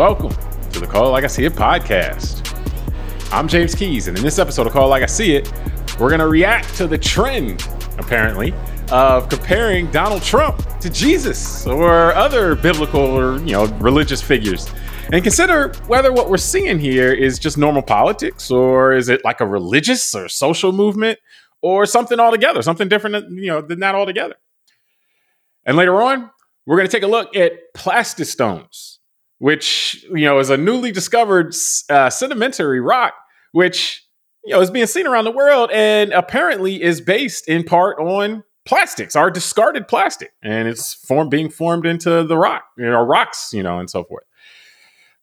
[0.00, 0.34] Welcome
[0.70, 2.48] to the Call Like I See It podcast.
[3.34, 5.52] I'm James Keys, and in this episode of Call Like I See It,
[6.00, 7.68] we're going to react to the trend,
[7.98, 8.54] apparently,
[8.90, 14.72] of comparing Donald Trump to Jesus or other biblical or, you know, religious figures.
[15.12, 19.42] And consider whether what we're seeing here is just normal politics or is it like
[19.42, 21.18] a religious or social movement
[21.60, 24.36] or something altogether, something different, you know, than that altogether.
[25.66, 26.30] And later on,
[26.64, 28.99] we're going to take a look at plastistones,
[29.40, 31.54] which you know is a newly discovered
[31.88, 33.14] uh, sedimentary rock,
[33.52, 34.06] which
[34.44, 38.44] you know is being seen around the world and apparently is based in part on
[38.66, 43.52] plastics, our discarded plastic, and it's form being formed into the rock, you know, rocks,
[43.52, 44.24] you know, and so forth.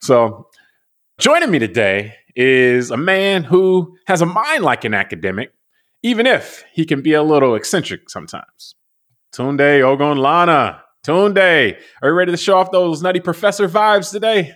[0.01, 0.47] So,
[1.19, 5.53] joining me today is a man who has a mind like an academic,
[6.01, 8.75] even if he can be a little eccentric sometimes.
[9.31, 11.33] Tunde Ogunlana.
[11.33, 14.53] Tunde, are you ready to show off those nutty professor vibes today?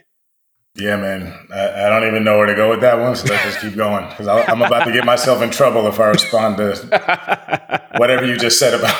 [0.75, 1.47] Yeah, man.
[1.53, 3.75] I, I, don't even know where to go with that one, so let's just keep
[3.75, 8.37] going because I'm about to get myself in trouble if I respond to whatever you
[8.37, 8.95] just said about.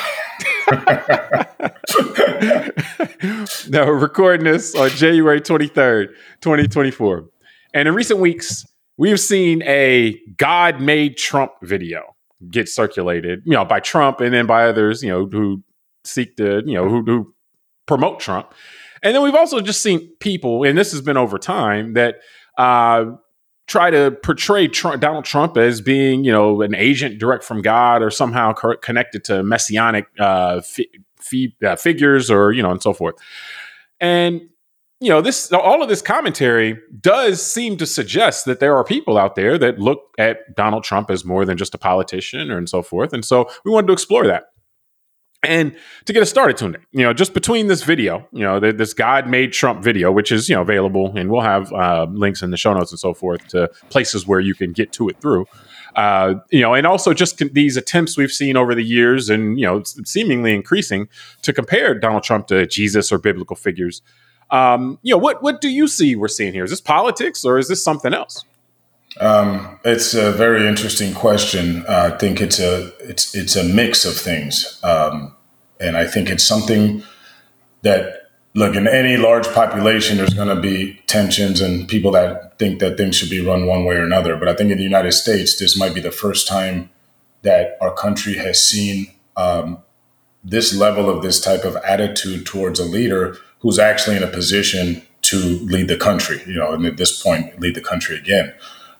[3.70, 6.08] no, we're recording this on January 23rd,
[6.42, 7.24] 2024.
[7.72, 8.66] And in recent weeks,
[8.98, 12.16] we've seen a God made Trump video
[12.50, 15.62] get circulated, you know, by Trump and then by others, you know, who
[16.04, 17.34] seek to, you know, who, who
[17.86, 18.52] promote Trump.
[19.02, 22.20] And then we've also just seen people, and this has been over time, that
[22.56, 23.06] uh,
[23.66, 28.10] try to portray Donald Trump as being, you know, an agent direct from God or
[28.10, 32.92] somehow co- connected to messianic uh, fi- fi- uh, figures or, you know, and so
[32.92, 33.16] forth.
[34.00, 34.42] And
[35.02, 39.18] you know this all of this commentary does seem to suggest that there are people
[39.18, 42.68] out there that look at Donald Trump as more than just a politician or and
[42.68, 44.51] so forth and so we wanted to explore that
[45.42, 48.94] and to get us started, Tunde, you know, just between this video, you know, this
[48.94, 52.50] God made Trump video, which is, you know, available, and we'll have uh, links in
[52.50, 55.46] the show notes and so forth to places where you can get to it through.
[55.96, 59.58] Uh, you know, and also just con- these attempts we've seen over the years and,
[59.58, 61.08] you know, seemingly increasing
[61.42, 64.00] to compare Donald Trump to Jesus or biblical figures.
[64.50, 66.64] Um, you know, what, what do you see we're seeing here?
[66.64, 68.44] Is this politics or is this something else?
[69.20, 71.84] Um, it's a very interesting question.
[71.86, 75.31] Uh, I think it's a it's it's a mix of things, um,
[75.82, 77.02] and I think it's something
[77.82, 80.16] that look in any large population.
[80.16, 83.84] There's going to be tensions and people that think that things should be run one
[83.84, 84.36] way or another.
[84.36, 86.90] But I think in the United States, this might be the first time
[87.42, 89.78] that our country has seen um,
[90.44, 95.02] this level of this type of attitude towards a leader who's actually in a position
[95.22, 96.40] to lead the country.
[96.46, 98.54] You know, and at this point, lead the country again.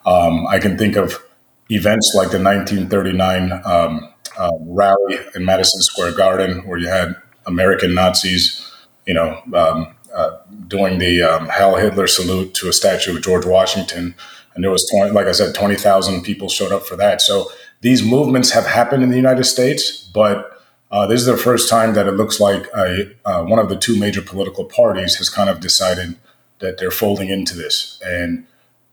[0.06, 1.22] Um, I can think of
[1.68, 7.16] events like the 1939 um, uh, rally in Madison Square Garden, where you had
[7.46, 8.70] American Nazis,
[9.06, 10.38] you know, um, uh,
[10.68, 14.14] doing the um, Hitler salute to a statue of George Washington,
[14.54, 17.22] and there was 20, like I said, 20,000 people showed up for that.
[17.22, 17.50] So
[17.80, 21.94] these movements have happened in the United States, but uh, this is the first time
[21.94, 25.48] that it looks like a, uh, one of the two major political parties has kind
[25.48, 26.16] of decided
[26.58, 28.46] that they're folding into this and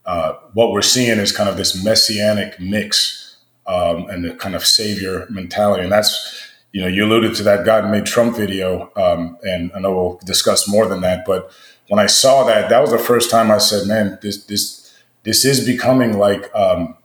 [0.06, 3.29] uh, what we're seeing is kind of this messianic mix
[3.70, 5.84] um, and the kind of savior mentality.
[5.84, 9.78] And that's, you know, you alluded to that God made Trump video, um, and I
[9.78, 11.24] know we'll discuss more than that.
[11.24, 11.50] But
[11.88, 14.92] when I saw that, that was the first time I said, "Man, this this
[15.22, 16.96] this is becoming like." Um,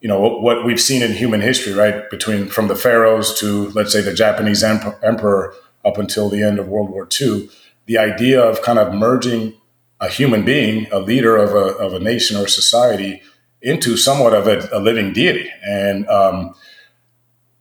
[0.00, 2.10] you know what we've seen in human history, right?
[2.10, 6.68] Between from the pharaohs to let's say the Japanese emperor up until the end of
[6.68, 7.48] World War II,
[7.86, 9.54] the idea of kind of merging
[10.00, 13.22] a human being, a leader of a, of a nation or society,
[13.64, 15.50] into somewhat of a, a living deity.
[15.62, 16.54] And um,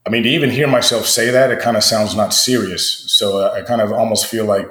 [0.05, 3.05] I mean, to even hear myself say that, it kind of sounds not serious.
[3.07, 4.67] So I kind of almost feel like,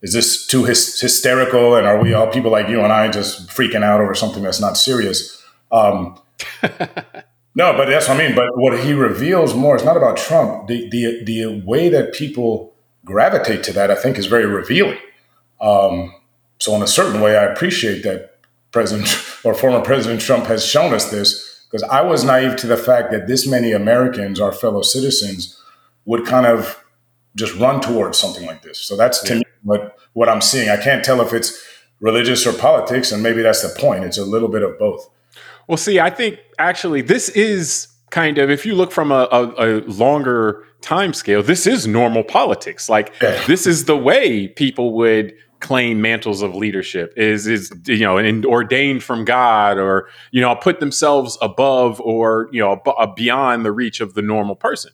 [0.00, 1.74] is this too hys- hysterical?
[1.74, 4.60] And are we all people like you and I just freaking out over something that's
[4.60, 5.42] not serious?
[5.72, 6.18] Um,
[6.62, 8.36] no, but that's what I mean.
[8.36, 10.68] But what he reveals more is not about Trump.
[10.68, 12.72] The, the, the way that people
[13.04, 14.98] gravitate to that, I think, is very revealing.
[15.60, 16.14] Um,
[16.58, 18.39] so, in a certain way, I appreciate that
[18.72, 19.08] President
[19.44, 23.10] or former President Trump has shown us this because I was naive to the fact
[23.12, 25.60] that this many Americans, our fellow citizens,
[26.04, 26.82] would kind of
[27.36, 28.78] just run towards something like this.
[28.78, 29.38] So that's to yeah.
[29.38, 30.68] me what what I'm seeing.
[30.68, 31.64] I can't tell if it's
[32.00, 34.04] religious or politics, and maybe that's the point.
[34.04, 35.08] It's a little bit of both.
[35.68, 39.54] Well, see, I think actually this is kind of if you look from a, a,
[39.58, 42.88] a longer time scale, this is normal politics.
[42.88, 43.44] Like yeah.
[43.46, 48.44] this is the way people would claim mantles of leadership is is you know and
[48.46, 52.80] ordained from God or you know put themselves above or you know
[53.14, 54.92] beyond the reach of the normal person.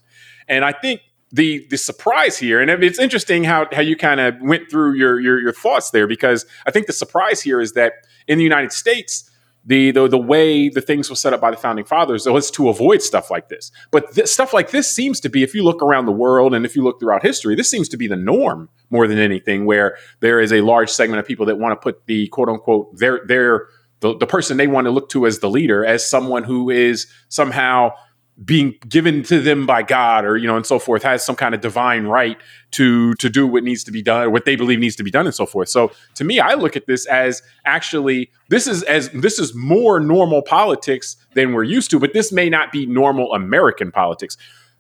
[0.49, 1.01] And I think
[1.33, 5.21] the the surprise here, and it's interesting how how you kind of went through your,
[5.21, 7.95] your your thoughts there, because I think the surprise here is that
[8.29, 9.31] in the United States,
[9.67, 12.69] the, the the way the things were set up by the founding fathers was to
[12.69, 13.73] avoid stuff like this.
[13.91, 16.77] But stuff like this seems to be, if you look around the world and if
[16.77, 19.67] you look throughout history, this seems to be the norm more than anything.
[19.67, 22.97] Where there is a large segment of people that want to put the quote unquote
[22.97, 23.67] their their
[24.01, 27.07] the, the person they want to look to as the leader as someone who is
[27.29, 27.91] somehow
[28.45, 31.55] being given to them by God or you know and so forth has some kind
[31.55, 32.37] of divine right
[32.73, 35.11] to to do what needs to be done or what they believe needs to be
[35.11, 35.71] done and so forth.
[35.71, 40.01] So to me I look at this as actually this is as this is more
[40.01, 44.37] normal politics than we're used to but this may not be normal American politics.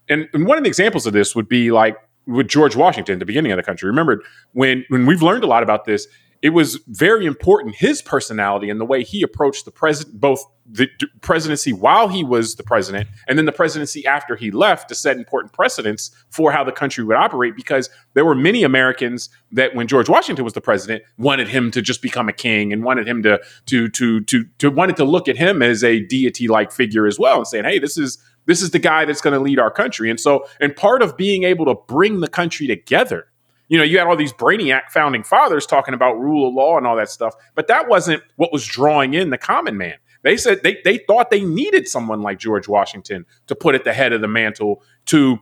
[0.09, 3.25] And, and one of the examples of this would be like with George Washington, the
[3.25, 3.89] beginning of the country.
[3.89, 4.23] Remember
[4.53, 6.07] when when we've learned a lot about this
[6.47, 10.89] it was very important his personality and the way he approached the president both the
[11.21, 15.17] presidency while he was the president and then the presidency after he left to set
[15.17, 19.89] important precedents for how the country would operate because there were many Americans that when
[19.89, 23.25] George Washington was the president wanted him to just become a king and wanted him
[23.25, 27.09] to to to to to wanted to look at him as a deity like figure
[27.09, 29.59] as well and saying hey this is this is the guy that's going to lead
[29.59, 30.11] our country.
[30.11, 33.27] And so and part of being able to bring the country together
[33.69, 36.87] you know, you had all these brainiac founding fathers talking about rule of law and
[36.87, 39.95] all that stuff, but that wasn't what was drawing in the common man.
[40.23, 43.93] They said they, they thought they needed someone like George Washington to put at the
[43.93, 45.39] head of the mantle to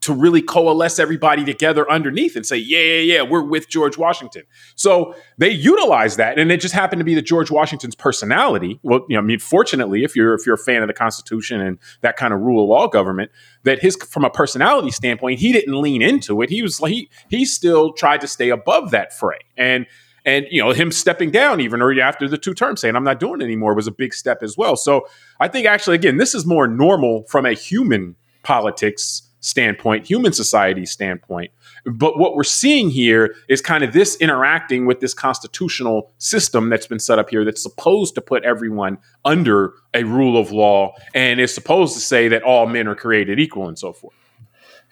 [0.00, 4.44] to really coalesce everybody together underneath and say, yeah, yeah, yeah, we're with George Washington.
[4.76, 8.78] So they utilize that, and it just happened to be that George Washington's personality.
[8.82, 11.60] Well, you know, I mean, fortunately, if you're if you're a fan of the Constitution
[11.60, 13.32] and that kind of rule of law government,
[13.64, 16.50] that his from a personality standpoint, he didn't lean into it.
[16.50, 19.86] He was he he still tried to stay above that fray, and
[20.24, 23.18] and you know him stepping down even or after the two terms saying i'm not
[23.18, 25.06] doing it anymore was a big step as well so
[25.40, 28.14] i think actually again this is more normal from a human
[28.44, 31.50] politics standpoint, human society standpoint.
[31.84, 36.86] But what we're seeing here is kind of this interacting with this constitutional system that's
[36.86, 41.40] been set up here that's supposed to put everyone under a rule of law and
[41.40, 44.14] is supposed to say that all men are created equal and so forth.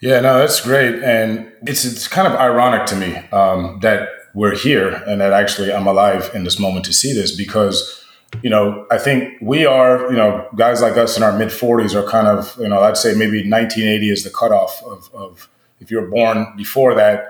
[0.01, 1.03] Yeah, no, that's great.
[1.03, 5.73] And it's, it's kind of ironic to me um, that we're here and that actually
[5.73, 8.05] I'm alive in this moment to see this because
[8.43, 11.95] you know, I think we are, you know, guys like us in our mid 40s
[11.95, 15.51] are kind of, you know, I'd say maybe 1980 is the cutoff of, of
[15.81, 17.27] if you're born before that,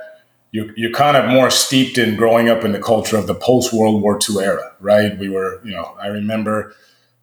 [0.52, 3.72] you, you're kind of more steeped in growing up in the culture of the post
[3.72, 5.16] World War II era, right?
[5.18, 6.74] We were, you know, I remember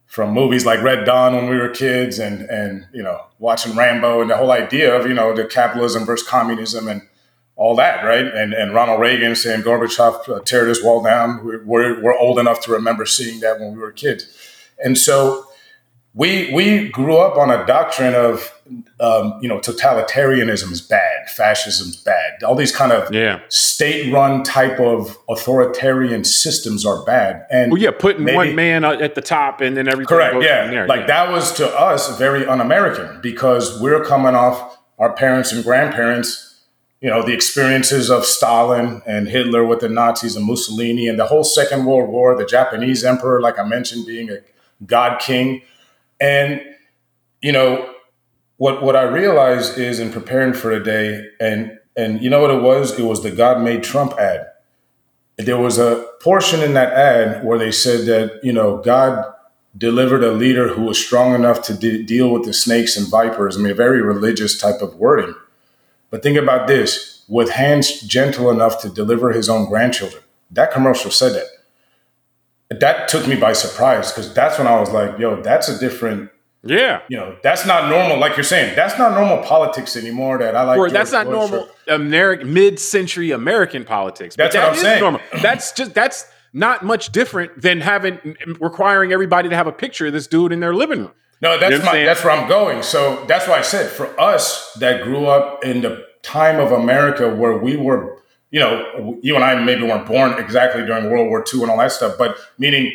[0.05, 4.21] from movies like Red Dawn when we were kids and, and, you know, watching Rambo
[4.21, 7.01] and the whole idea of, you know, the capitalism versus communism and,
[7.57, 8.25] all that, right?
[8.25, 11.43] And and Ronald Reagan saying Gorbachev uh, tear this wall down.
[11.43, 14.27] We're, we're, we're old enough to remember seeing that when we were kids,
[14.79, 15.45] and so
[16.13, 18.53] we we grew up on a doctrine of
[18.99, 22.43] um, you know totalitarianism is bad, fascism is bad.
[22.43, 23.41] All these kind of yeah.
[23.49, 27.47] state-run type of authoritarian systems are bad.
[27.49, 30.07] And well, yeah, putting maybe, one man at the top and then everything.
[30.07, 30.43] Correct.
[30.43, 31.07] yeah, like yeah.
[31.07, 36.46] that was to us very un-American because we're coming off our parents and grandparents
[37.01, 41.27] you know, the experiences of Stalin and Hitler with the Nazis and Mussolini and the
[41.27, 44.39] whole Second World War, the Japanese emperor, like I mentioned, being a
[44.85, 45.61] god king.
[46.19, 46.61] And,
[47.41, 47.93] you know,
[48.57, 52.61] what what I realized is in preparing for today, and and you know what it
[52.61, 52.97] was?
[52.97, 54.47] It was the God made Trump ad.
[55.37, 59.23] There was a portion in that ad where they said that, you know, God
[59.77, 63.55] delivered a leader who was strong enough to de- deal with the snakes and vipers.
[63.55, 65.35] I mean, a very religious type of wording.
[66.17, 70.23] But think about this with hands gentle enough to deliver his own grandchildren.
[70.49, 72.79] That commercial said that.
[72.79, 76.31] That took me by surprise because that's when I was like, yo, that's a different.
[76.63, 77.01] Yeah.
[77.07, 78.17] You know, that's not normal.
[78.17, 80.79] Like you're saying, that's not normal politics anymore that I like.
[80.79, 84.35] Or that's not normal American mid-century American politics.
[84.35, 85.01] That's what I'm saying.
[85.01, 85.21] Normal.
[85.43, 90.13] That's just that's not much different than having requiring everybody to have a picture of
[90.13, 91.11] this dude in their living room.
[91.43, 92.81] No, that's my that's where I'm going.
[92.81, 97.33] So that's why I said for us that grew up in the time of America
[97.33, 101.43] where we were, you know, you and I maybe weren't born exactly during World War
[101.51, 102.91] II and all that stuff, but meaning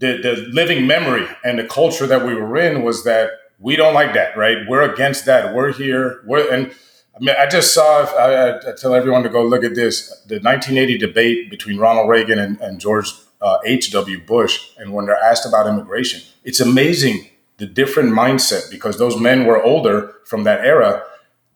[0.00, 3.94] the the living memory and the culture that we were in was that we don't
[3.94, 4.58] like that, right?
[4.68, 5.54] We're against that.
[5.54, 6.22] We're here.
[6.26, 6.74] We're and
[7.16, 8.04] I mean, I just saw.
[8.04, 12.38] I, I tell everyone to go look at this: the 1980 debate between Ronald Reagan
[12.38, 14.20] and, and George uh, H.W.
[14.26, 17.28] Bush, and when they're asked about immigration, it's amazing
[17.58, 21.04] the different mindset because those men were older from that era.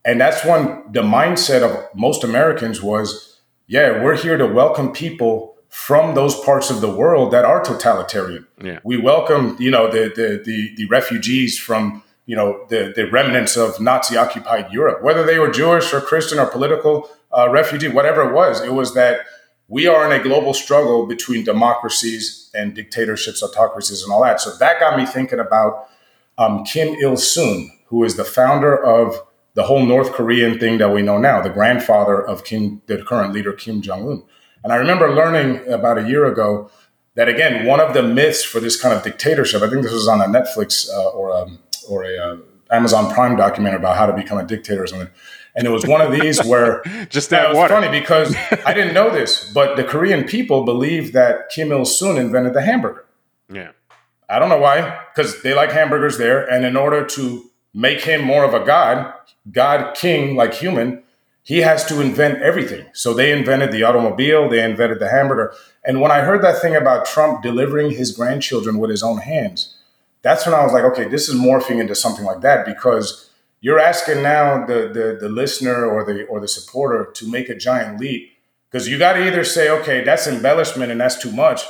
[0.08, 5.54] And that's when the mindset of most Americans was, yeah, we're here to welcome people
[5.68, 8.46] from those parts of the world that are totalitarian.
[8.64, 8.78] Yeah.
[8.84, 13.54] We welcome, you know, the, the, the, the refugees from, you know, the, the remnants
[13.58, 18.22] of Nazi occupied Europe, whether they were Jewish or Christian or political uh, refugee, whatever
[18.22, 18.62] it was.
[18.62, 19.26] It was that
[19.68, 24.40] we are in a global struggle between democracies and dictatorships, autocracies, and all that.
[24.40, 25.86] So that got me thinking about
[26.38, 29.22] um, Kim Il sung, who is the founder of
[29.58, 33.32] the whole North Korean thing that we know now, the grandfather of Kim, the current
[33.32, 34.22] leader Kim Jong Un.
[34.62, 36.70] And I remember learning about a year ago
[37.16, 39.60] that again, one of the myths for this kind of dictatorship.
[39.60, 42.36] I think this was on a Netflix uh, or a um, or a uh,
[42.70, 45.10] Amazon Prime documentary about how to become a dictator or something.
[45.56, 47.74] And it was one of these where just that was water.
[47.74, 52.16] funny because I didn't know this, but the Korean people believe that Kim Il Sung
[52.16, 53.06] invented the hamburger.
[53.52, 53.72] Yeah,
[54.30, 58.20] I don't know why, because they like hamburgers there, and in order to make him
[58.20, 59.14] more of a god,
[59.52, 61.00] god king like human,
[61.44, 62.84] he has to invent everything.
[62.92, 65.54] So they invented the automobile, they invented the hamburger.
[65.84, 69.76] And when I heard that thing about Trump delivering his grandchildren with his own hands,
[70.22, 73.30] that's when I was like, okay, this is morphing into something like that because
[73.60, 77.54] you're asking now the the, the listener or the or the supporter to make a
[77.54, 78.32] giant leap
[78.68, 81.62] because you got to either say, okay, that's embellishment and that's too much,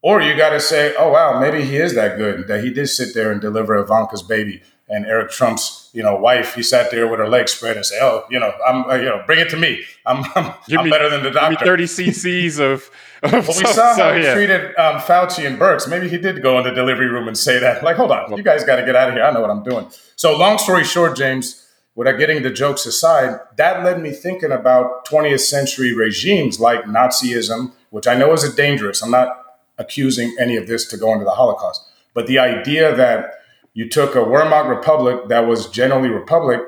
[0.00, 2.86] or you got to say, oh wow, maybe he is that good that he did
[2.86, 7.08] sit there and deliver Ivanka's baby and Eric Trump's, you know, wife, he sat there
[7.08, 9.50] with her legs spread and said, "Oh, you know, I'm, uh, you know, bring it
[9.50, 9.84] to me.
[10.04, 12.90] I'm, I'm, I'm me, better than the doctor." Thirty cc's of.
[13.22, 14.34] of well, we so, saw how he yeah.
[14.34, 15.88] treated um, Fauci and Birx.
[15.88, 17.82] Maybe he did go in the delivery room and say that.
[17.82, 19.24] Like, hold on, you guys got to get out of here.
[19.24, 19.88] I know what I'm doing.
[20.16, 25.06] So, long story short, James, without getting the jokes aside, that led me thinking about
[25.06, 29.02] 20th century regimes like Nazism, which I know is a dangerous.
[29.02, 29.42] I'm not
[29.78, 31.82] accusing any of this to go into the Holocaust,
[32.14, 33.32] but the idea that
[33.76, 36.62] you took a Weimar republic that was generally republic,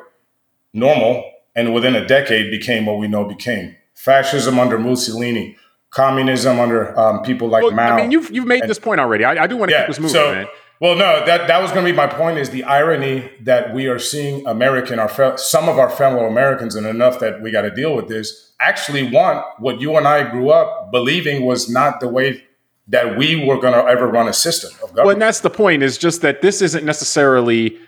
[0.75, 1.25] normal,
[1.57, 5.57] and within a decade became what we know became fascism under Mussolini,
[5.89, 7.97] communism under um, people like well, Mao.
[7.97, 9.25] I mean, you've you've made and, this point already.
[9.25, 10.47] I, I do want to yeah, keep this moving, so, man.
[10.81, 12.37] Well, no, that that was going to be my point.
[12.37, 16.75] Is the irony that we are seeing American, our fe- some of our fellow Americans,
[16.75, 20.31] and enough that we got to deal with this, actually want what you and I
[20.31, 22.45] grew up believing was not the way
[22.89, 25.07] that we were going to ever run a system of government.
[25.07, 27.79] Well, and that's the point is just that this isn't necessarily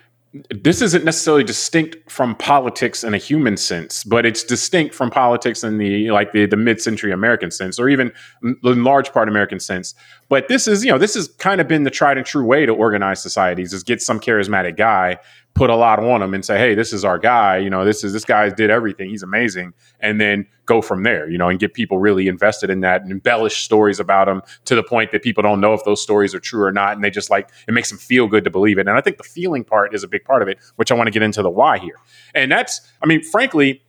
[0.50, 5.64] this isn't necessarily distinct from politics in a human sense, but it's distinct from politics
[5.64, 9.94] in the like the, the mid-century American sense, or even in large part American sense.
[10.30, 12.64] But this is, you know, this has kind of been the tried and true way
[12.64, 15.18] to organize societies: is get some charismatic guy
[15.54, 17.58] put a lot on him and say, "Hey, this is our guy.
[17.58, 19.10] You know, this is this guy did everything.
[19.10, 21.28] He's amazing," and then go from there.
[21.28, 24.76] You know, and get people really invested in that and embellish stories about him to
[24.76, 27.10] the point that people don't know if those stories are true or not, and they
[27.10, 28.86] just like it makes them feel good to believe it.
[28.86, 31.08] And I think the feeling part is a big part of it, which I want
[31.08, 31.96] to get into the why here.
[32.36, 33.82] And that's, I mean, frankly,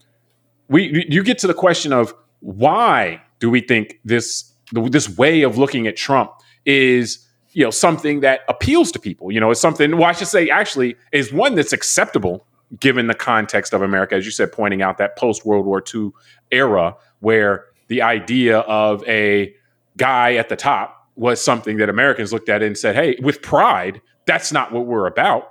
[0.70, 5.58] we you get to the question of why do we think this this way of
[5.58, 6.32] looking at Trump
[6.66, 9.32] is you know something that appeals to people.
[9.32, 12.46] You know it's something well i should say actually is one that's acceptable
[12.80, 16.10] given the context of america as you said pointing out that post world war ii
[16.52, 19.54] era where the idea of a
[19.98, 24.02] guy at the top was something that americans looked at and said hey with pride
[24.26, 25.51] that's not what we're about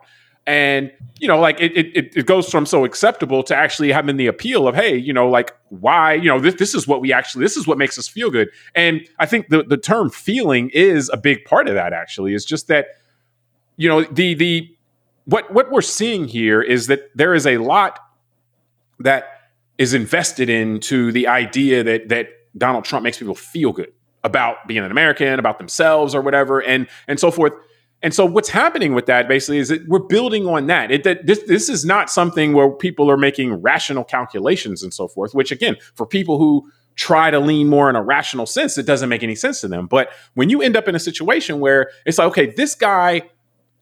[0.50, 0.90] and
[1.20, 4.66] you know like it, it it goes from so acceptable to actually having the appeal
[4.66, 7.56] of hey you know like why you know this, this is what we actually this
[7.56, 8.48] is what makes us feel good.
[8.74, 12.34] And i think the the term feeling is a big part of that actually.
[12.34, 12.88] Is just that
[13.76, 14.76] you know the the
[15.24, 18.00] what what we're seeing here is that there is a lot
[18.98, 22.26] that is invested into the idea that that
[22.58, 23.92] Donald Trump makes people feel good
[24.24, 27.52] about being an American, about themselves or whatever and and so forth
[28.02, 30.90] and so what's happening with that basically is that we're building on that.
[30.90, 35.06] It, that this, this is not something where people are making rational calculations and so
[35.06, 38.86] forth, which again, for people who try to lean more in a rational sense, it
[38.86, 39.86] doesn't make any sense to them.
[39.86, 43.22] But when you end up in a situation where it's like, okay, this guy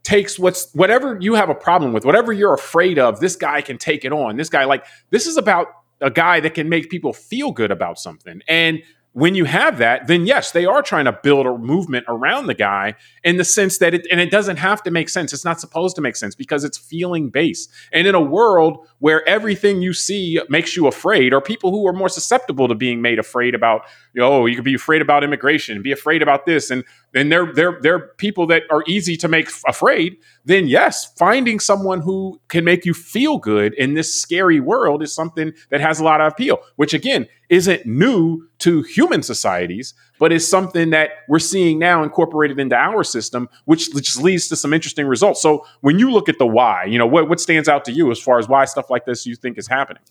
[0.03, 3.79] takes what's whatever you have a problem with, whatever you're afraid of, this guy can
[3.79, 4.37] take it on.
[4.37, 5.69] This guy, like, this is about
[6.01, 8.41] a guy that can make people feel good about something.
[8.49, 8.83] And
[9.19, 12.55] when you have that, then yes, they are trying to build a movement around the
[12.55, 12.95] guy
[13.25, 15.33] in the sense that it, and it doesn't have to make sense.
[15.33, 17.69] It's not supposed to make sense because it's feeling based.
[17.93, 21.93] And in a world where everything you see makes you afraid, or people who are
[21.93, 25.23] more susceptible to being made afraid about, you know, oh, you could be afraid about
[25.23, 29.29] immigration, be afraid about this, and then they're they're they're people that are easy to
[29.29, 30.17] make afraid.
[30.45, 35.15] Then yes, finding someone who can make you feel good in this scary world is
[35.15, 36.59] something that has a lot of appeal.
[36.77, 42.59] Which again isn't new to human societies, but it's something that we're seeing now incorporated
[42.59, 45.43] into our system, which just leads to some interesting results.
[45.43, 48.11] So when you look at the why, you know, what, what stands out to you
[48.11, 50.03] as far as why stuff like this you think is happening?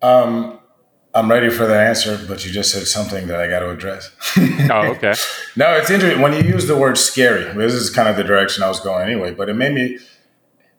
[0.00, 0.58] Um,
[1.14, 4.10] I'm ready for the answer, but you just said something that I got to address.
[4.70, 5.14] oh, okay.
[5.56, 7.52] no, it's interesting when you use the word scary.
[7.54, 9.98] This is kind of the direction I was going anyway, but it made me,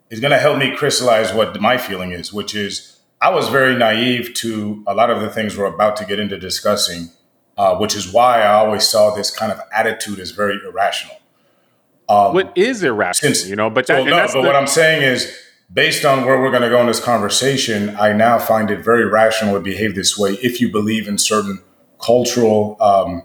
[0.10, 3.76] it's going to help me crystallize what my feeling is, which is I was very
[3.76, 7.10] naive to a lot of the things we're about to get into discussing,
[7.58, 11.18] uh, which is why I always saw this kind of attitude as very irrational.
[12.10, 13.70] Um, what is irrational, since, you know?
[13.70, 15.34] But, that, no, but the- what I'm saying is,
[15.72, 19.06] based on where we're going to go in this conversation, I now find it very
[19.06, 21.62] rational to behave this way if you believe in certain
[22.02, 23.24] cultural, um,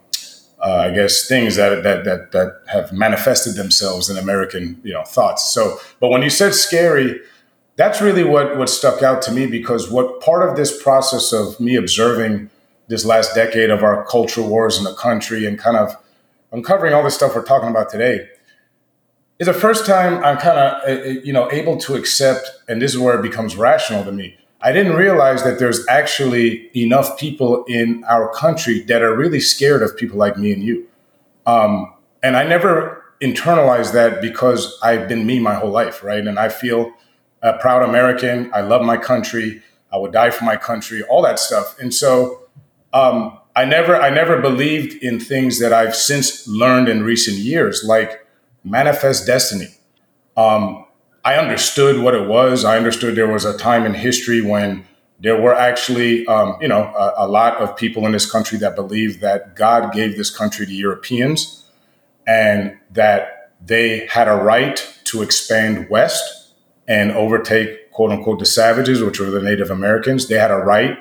[0.60, 5.04] uh, I guess, things that, that that that have manifested themselves in American, you know,
[5.04, 5.52] thoughts.
[5.52, 7.20] So, but when you said scary,
[7.76, 11.58] that's really what what stuck out to me because what part of this process of
[11.60, 12.50] me observing
[12.88, 15.96] this last decade of our cultural wars in the country and kind of
[16.52, 18.26] uncovering all this stuff we're talking about today
[19.38, 22.82] is the first time I'm kind of uh, uh, you know able to accept, and
[22.82, 24.36] this is where it becomes rational to me.
[24.60, 29.82] I didn't realize that there's actually enough people in our country that are really scared
[29.82, 30.88] of people like me and you,
[31.46, 31.92] um,
[32.22, 36.24] and I never internalized that because I've been me my whole life, right?
[36.24, 36.92] And I feel
[37.42, 38.50] a proud American.
[38.52, 39.62] I love my country.
[39.92, 41.02] I would die for my country.
[41.02, 42.42] All that stuff, and so.
[42.92, 47.82] Um, I never, I never believed in things that I've since learned in recent years,
[47.84, 48.26] like
[48.64, 49.68] manifest destiny.
[50.36, 50.86] Um,
[51.24, 52.64] I understood what it was.
[52.64, 54.86] I understood there was a time in history when
[55.20, 58.76] there were actually, um, you know, a, a, lot of people in this country that
[58.76, 61.64] believed that God gave this country to Europeans
[62.26, 66.52] and that they had a right to expand west
[66.86, 70.28] and overtake, quote unquote, the savages, which were the Native Americans.
[70.28, 70.96] They had a right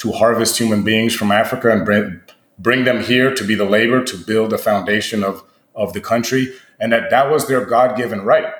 [0.00, 2.20] to harvest human beings from Africa and bring,
[2.58, 5.42] bring them here to be the labor to build the foundation of,
[5.74, 8.52] of the country and that that was their god-given right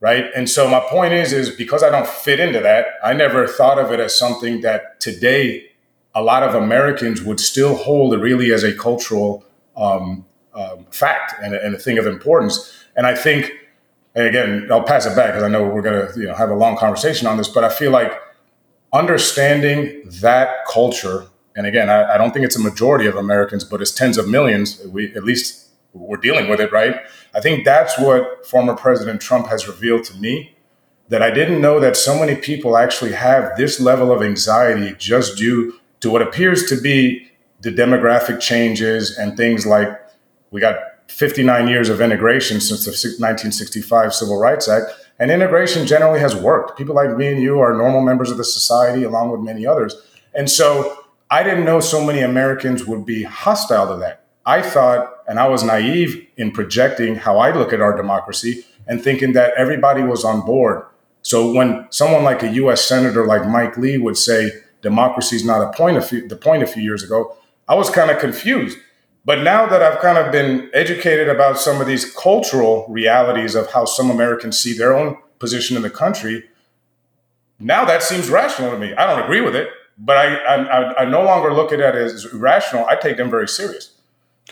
[0.00, 0.26] right?
[0.34, 3.78] And so my point is is because i don't fit into that i never thought
[3.78, 5.70] of it as something that today
[6.14, 9.44] a lot of americans would still hold really as a cultural
[9.76, 12.84] um, um, fact and a, and a thing of importance.
[12.96, 13.52] And i think
[14.14, 16.50] and again i'll pass it back because i know we're going to you know have
[16.50, 18.12] a long conversation on this but i feel like
[18.92, 21.26] understanding that culture
[21.56, 24.28] and again I, I don't think it's a majority of americans but it's tens of
[24.28, 25.62] millions we at least
[25.94, 26.96] we're dealing with it, right?
[27.34, 30.56] I think that's what former President Trump has revealed to me
[31.08, 35.36] that I didn't know that so many people actually have this level of anxiety just
[35.36, 37.28] due to what appears to be
[37.60, 39.88] the demographic changes and things like
[40.50, 40.76] we got
[41.08, 44.90] 59 years of integration since the 1965 Civil Rights Act.
[45.22, 46.76] And integration generally has worked.
[46.76, 49.94] People like me and you are normal members of the society, along with many others.
[50.34, 54.24] And so I didn't know so many Americans would be hostile to that.
[54.44, 59.00] I thought, and I was naive in projecting how I look at our democracy and
[59.00, 60.86] thinking that everybody was on board.
[61.22, 62.84] So when someone like a U.S.
[62.84, 66.64] senator like Mike Lee would say democracy is not a point a few, the point
[66.64, 67.36] a few years ago,
[67.68, 68.76] I was kind of confused.
[69.24, 73.70] But now that I've kind of been educated about some of these cultural realities of
[73.70, 76.44] how some Americans see their own position in the country,
[77.60, 78.92] now that seems rational to me.
[78.94, 82.24] I don't agree with it, but I, I, I no longer look at it as
[82.32, 82.84] irrational.
[82.86, 83.92] I take them very serious.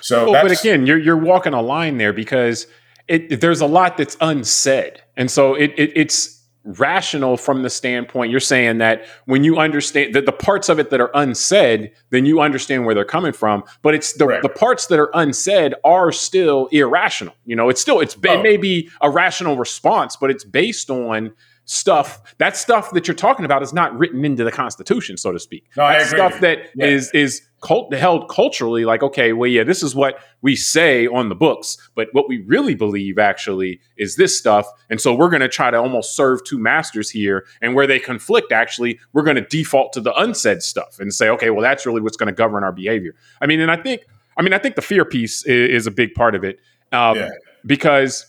[0.00, 2.66] So, well, but again, you're you're walking a line there because
[3.08, 8.30] it, there's a lot that's unsaid, and so it, it, it's rational from the standpoint
[8.30, 12.26] you're saying that when you understand that the parts of it that are unsaid, then
[12.26, 13.64] you understand where they're coming from.
[13.82, 14.42] But it's the, right.
[14.42, 17.34] the parts that are unsaid are still irrational.
[17.46, 18.32] You know, it's still it's oh.
[18.32, 21.32] it may be a rational response, but it's based on
[21.70, 25.38] stuff that stuff that you're talking about is not written into the constitution so to
[25.38, 26.86] speak no, That's stuff that yeah.
[26.86, 31.28] is is cult, held culturally like okay well yeah this is what we say on
[31.28, 35.42] the books but what we really believe actually is this stuff and so we're going
[35.42, 39.36] to try to almost serve two masters here and where they conflict actually we're going
[39.36, 42.32] to default to the unsaid stuff and say okay well that's really what's going to
[42.32, 44.00] govern our behavior i mean and i think
[44.36, 46.58] i mean i think the fear piece is, is a big part of it
[46.90, 47.30] um, yeah.
[47.64, 48.26] because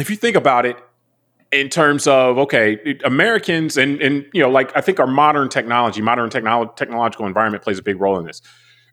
[0.00, 0.78] if you think about it
[1.52, 6.02] in terms of okay americans and and you know like i think our modern technology
[6.02, 8.42] modern technolo- technological environment plays a big role in this.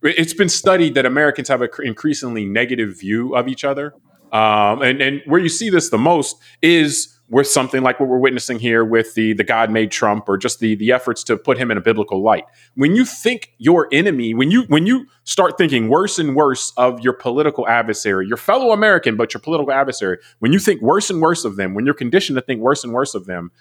[0.04, 3.94] It's been studied that americans have an increasingly negative view of each other.
[4.32, 8.20] Um, and and where you see this the most is with something like what we're
[8.20, 11.58] witnessing here with the the God made Trump or just the the efforts to put
[11.58, 12.46] him in a biblical light.
[12.76, 17.00] When you think your enemy, when you when you start thinking worse and worse of
[17.02, 21.22] your political adversary, your fellow American, but your political adversary, when you think worse and
[21.22, 23.52] worse of them, when you're conditioned to think worse and worse of them,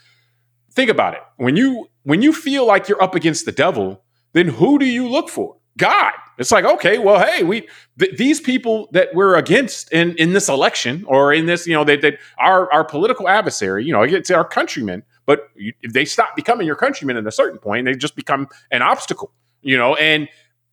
[0.70, 1.22] think about it.
[1.36, 4.04] When you when you feel like you're up against the devil,
[4.34, 5.56] then who do you look for?
[5.78, 6.12] God.
[6.38, 7.68] It's like, okay, well, hey, we
[7.98, 11.84] th- these people that we're against in in this election or in this, you know,
[11.84, 16.66] that our our political adversary, you know, it's our countrymen, but you, they stop becoming
[16.66, 20.28] your countrymen at a certain point, they just become an obstacle, you know, and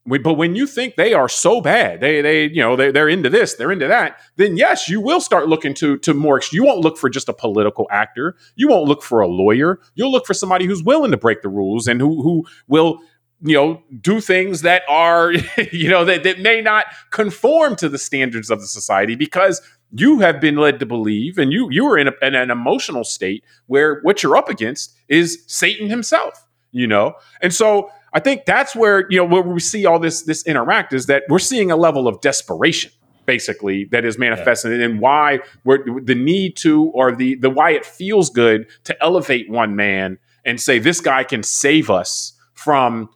[0.06, 3.10] We, but when you think they are so bad, they they you know they they're
[3.10, 6.42] into this, they're into that, then yes, you will start looking to to more.
[6.52, 8.36] You won't look for just a political actor.
[8.56, 9.80] You won't look for a lawyer.
[9.96, 13.02] You'll look for somebody who's willing to break the rules and who who will
[13.42, 15.32] you know do things that are
[15.72, 20.20] you know that, that may not conform to the standards of the society because you
[20.20, 23.44] have been led to believe and you you are in, a, in an emotional state
[23.68, 28.76] where what you're up against is Satan himself you know and so I think that's
[28.76, 31.78] where you know where we see all this this interact is that we're seeing a
[31.78, 32.92] level of desperation
[33.26, 34.86] basically that is manifested yeah.
[34.86, 39.50] and why we're the need to or the the why it feels good to elevate
[39.50, 43.08] one man and say this guy can save us from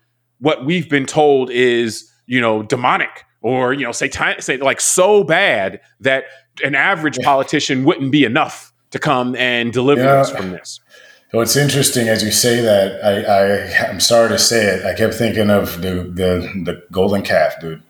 [0.44, 5.24] what we've been told is you know demonic or you know say say like so
[5.24, 6.26] bad that
[6.64, 10.22] an average politician wouldn't be enough to come and deliver yeah.
[10.22, 10.80] us from this
[11.32, 13.04] so it's interesting as you say that.
[13.04, 14.86] I, I I'm sorry to say it.
[14.86, 17.82] I kept thinking of the the, the golden calf, dude,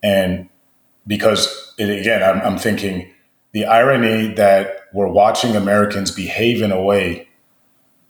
[0.00, 0.48] and
[1.04, 3.10] because it, again, I'm, I'm thinking
[3.50, 7.23] the irony that we're watching Americans behave in a way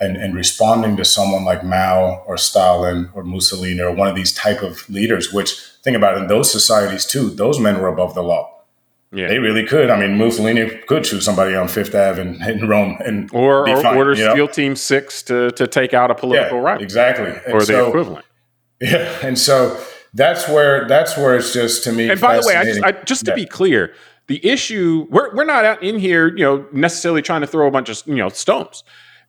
[0.00, 4.32] and, and responding to someone like Mao or Stalin or Mussolini or one of these
[4.32, 8.14] type of leaders, which think about it, in those societies too, those men were above
[8.14, 8.50] the law.
[9.12, 9.28] Yeah.
[9.28, 9.90] They really could.
[9.90, 13.80] I mean, Mussolini could shoot somebody on Fifth Ave in, in Rome, and or, or
[13.80, 14.34] fine, order you know?
[14.34, 17.84] SEAL Team Six to to take out a political yeah, rival, exactly, and or so,
[17.84, 18.24] the equivalent.
[18.80, 19.80] Yeah, and so
[20.14, 22.10] that's where that's where it's just to me.
[22.10, 23.36] And by the way, I just I, just to yeah.
[23.36, 23.94] be clear,
[24.26, 27.70] the issue we're we're not out in here, you know, necessarily trying to throw a
[27.70, 28.82] bunch of you know stones.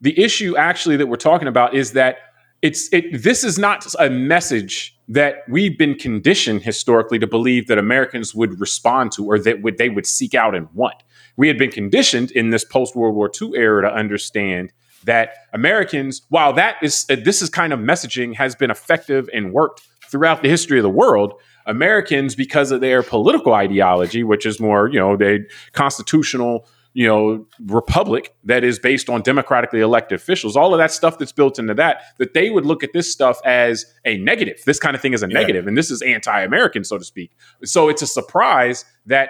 [0.05, 2.17] The issue actually that we're talking about is that
[2.61, 3.23] it's it.
[3.23, 8.59] This is not a message that we've been conditioned historically to believe that Americans would
[8.59, 10.93] respond to or that would they would seek out and want.
[11.37, 14.71] We had been conditioned in this post World War II era to understand
[15.05, 19.53] that Americans, while that is uh, this is kind of messaging has been effective and
[19.53, 21.33] worked throughout the history of the world,
[21.65, 27.45] Americans, because of their political ideology, which is more, you know, the constitutional you know
[27.65, 31.73] republic that is based on democratically elected officials all of that stuff that's built into
[31.73, 34.61] that that they would look at this stuff as a negative.
[34.65, 35.33] This kind of thing is a yeah.
[35.33, 37.31] negative, and this is anti-american so to speak.
[37.63, 39.29] So it's a surprise that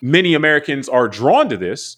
[0.00, 1.96] many americans are drawn to this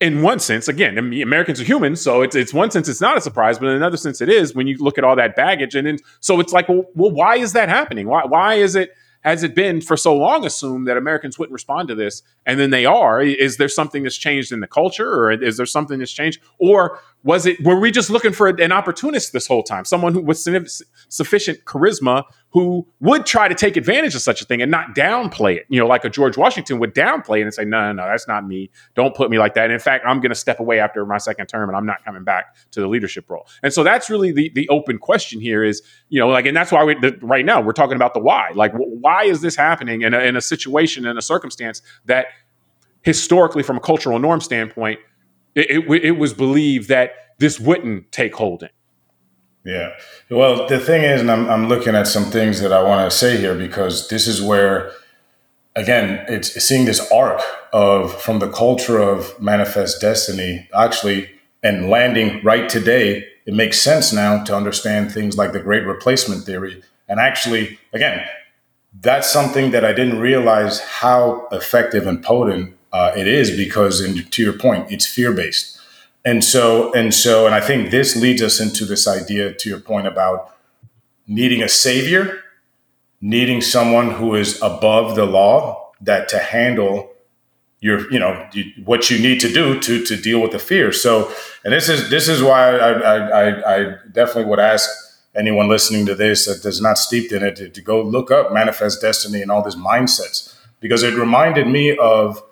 [0.00, 0.66] in one sense.
[0.66, 3.76] Again americans are humans so it's, it's one sense it's not a surprise but in
[3.76, 6.52] another sense it is when you look at all that baggage and then so it's
[6.52, 8.08] like well, well why is that happening?
[8.08, 8.90] Why, why is it
[9.22, 12.70] has it been for so long assumed that Americans wouldn't respond to this, and then
[12.70, 13.20] they are?
[13.20, 16.98] Is there something that's changed in the culture, or is there something that's changed, or
[17.22, 20.38] was it were we just looking for an opportunist this whole time, someone who with
[21.08, 25.56] sufficient charisma who would try to take advantage of such a thing and not downplay
[25.56, 25.66] it?
[25.68, 28.26] You know, like a George Washington would downplay it and say, "No, no, no, that's
[28.26, 28.70] not me.
[28.94, 31.18] Don't put me like that." And in fact, I'm going to step away after my
[31.18, 33.46] second term, and I'm not coming back to the leadership role.
[33.62, 36.72] And so that's really the the open question here is, you know, like, and that's
[36.72, 38.50] why we the, right now we're talking about the why.
[38.54, 42.26] Like, why is this happening in a, in a situation in a circumstance that
[43.02, 45.00] historically, from a cultural norm standpoint
[45.54, 48.68] it, it, it was believed that this wouldn't take hold in.
[49.64, 49.90] Yeah.
[50.30, 53.16] Well, the thing is, and I'm, I'm looking at some things that I want to
[53.16, 54.92] say here because this is where,
[55.76, 57.42] again, it's seeing this arc
[57.72, 61.30] of from the culture of manifest destiny actually
[61.62, 63.26] and landing right today.
[63.44, 66.82] It makes sense now to understand things like the great replacement theory.
[67.08, 68.24] And actually, again,
[68.98, 74.42] that's something that I didn't realize how effective and potent uh, it is because, to
[74.42, 75.79] your point, it's fear based.
[76.24, 79.80] And so, and so, and I think this leads us into this idea, to your
[79.80, 80.54] point about
[81.26, 82.42] needing a savior,
[83.20, 87.10] needing someone who is above the law, that to handle
[87.80, 88.48] your, you know,
[88.84, 90.92] what you need to do to to deal with the fear.
[90.92, 91.32] So,
[91.64, 94.90] and this is this is why I I, I, definitely would ask
[95.34, 98.52] anyone listening to this that is not steeped in it to, to go look up
[98.52, 102.42] manifest destiny and all these mindsets because it reminded me of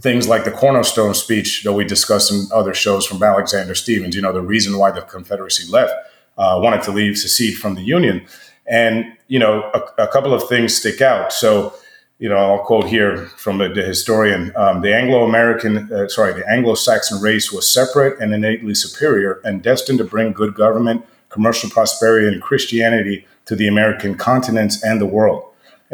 [0.00, 4.22] things like the cornerstone speech that we discussed in other shows from Alexander Stephens, you
[4.22, 5.92] know, the reason why the Confederacy left,
[6.36, 8.26] uh, wanted to leave, secede from the Union.
[8.66, 11.32] And, you know, a, a, couple of things stick out.
[11.32, 11.74] So,
[12.18, 16.32] you know, I'll quote here from the, the historian um, the Anglo American, uh, sorry,
[16.32, 21.04] the Anglo Saxon race was separate and innately superior and destined to bring good government,
[21.28, 25.44] commercial prosperity, and Christianity to the American continents and the world.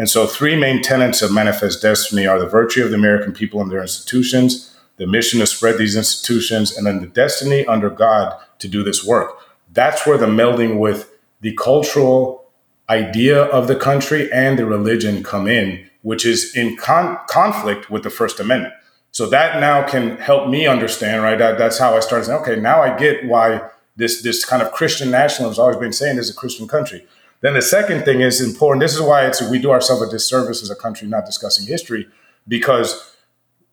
[0.00, 3.60] And so, three main tenets of Manifest Destiny are the virtue of the American people
[3.60, 8.34] and their institutions, the mission to spread these institutions, and then the destiny under God
[8.60, 9.36] to do this work.
[9.70, 12.46] That's where the melding with the cultural
[12.88, 18.02] idea of the country and the religion come in, which is in con- conflict with
[18.02, 18.72] the First Amendment.
[19.10, 21.36] So that now can help me understand, right?
[21.36, 24.72] That, that's how I started saying, okay, now I get why this this kind of
[24.72, 27.06] Christian nationalism has always been saying this is a Christian country
[27.40, 28.83] Then the second thing is important.
[28.83, 32.09] This is why it's we do ourselves a disservice as a country not discussing history,
[32.46, 33.16] because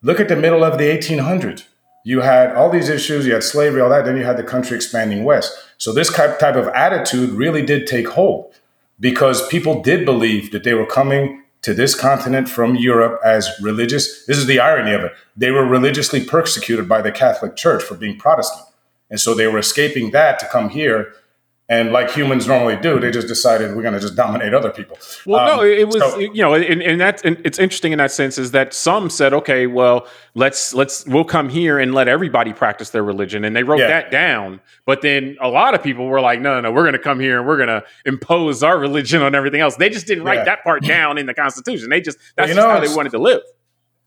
[0.01, 1.65] look at the middle of the 1800s.
[2.03, 4.06] You had all these issues, you had slavery, all that.
[4.06, 5.51] Then you had the country expanding west.
[5.77, 8.53] So this type of attitude really did take hold
[8.97, 14.25] because people did believe that they were coming to this continent from Europe as religious.
[14.25, 15.12] This is the irony of it.
[15.36, 18.65] They were religiously persecuted by the Catholic Church for being Protestant.
[19.10, 21.13] And so they were escaping that to come here
[21.69, 24.97] and like humans normally do, they just decided we're going to just dominate other people.
[25.25, 27.97] Well, um, no, it was so, you know, and, and that's and it's interesting in
[27.97, 32.08] that sense is that some said, okay, well, let's let's we'll come here and let
[32.08, 33.88] everybody practice their religion, and they wrote yeah.
[33.88, 34.62] that down.
[34.86, 37.19] But then a lot of people were like, no, no, no we're going to come
[37.19, 39.75] here and we're going to impose our religion on everything else.
[39.75, 40.45] They just didn't write yeah.
[40.45, 41.89] that part down in the Constitution.
[41.89, 43.41] They just that's well, know, just how they wanted to live.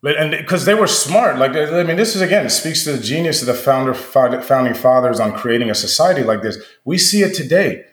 [0.02, 3.02] But and because they were smart, like I mean, this is again speaks to the
[3.02, 6.58] genius of the founder founding fathers on creating a society like this.
[6.84, 7.84] We see it today.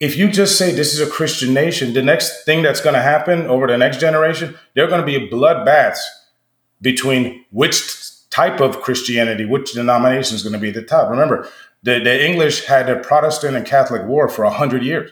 [0.00, 3.02] If you just say this is a Christian nation, the next thing that's going to
[3.02, 6.00] happen over the next generation, there are going to be bloodbaths
[6.80, 11.08] between which type of Christianity, which denomination is going to be at the top.
[11.10, 11.48] Remember,
[11.84, 15.10] the, the English had a Protestant and Catholic war for hundred years.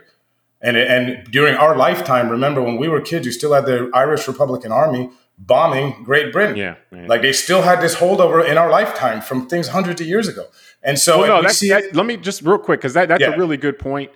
[0.61, 4.27] And, and during our lifetime, remember when we were kids, you still had the Irish
[4.27, 6.57] Republican Army bombing Great Britain.
[6.57, 6.77] Yeah,
[7.09, 10.47] like they still had this holdover in our lifetime from things hundreds of years ago.
[10.83, 13.35] And so, well, no, that's, that, let me just real quick because that, that's yeah.
[13.35, 14.11] a really good point.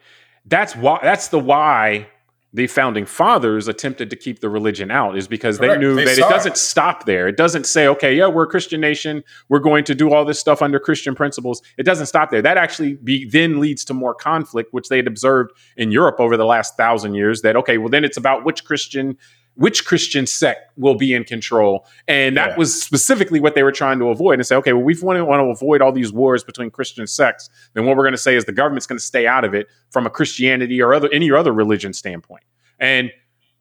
[0.46, 2.08] That's why that's the why
[2.54, 5.74] the founding fathers attempted to keep the religion out is because Correct.
[5.74, 7.26] they knew they that it doesn't stop there.
[7.26, 9.24] It doesn't say, okay, yeah, we're a Christian nation.
[9.48, 11.62] We're going to do all this stuff under Christian principles.
[11.76, 12.40] It doesn't stop there.
[12.40, 16.36] That actually be, then leads to more conflict, which they had observed in Europe over
[16.36, 17.42] the last thousand years.
[17.42, 19.18] That, okay, well, then it's about which Christian
[19.56, 21.86] which Christian sect will be in control.
[22.08, 22.56] And that yeah.
[22.56, 25.24] was specifically what they were trying to avoid and say, okay, well, we want to,
[25.24, 27.48] want to avoid all these wars between Christian sects.
[27.74, 29.68] Then what we're going to say is the government's going to stay out of it
[29.90, 32.42] from a Christianity or other any other religion standpoint.
[32.80, 33.12] And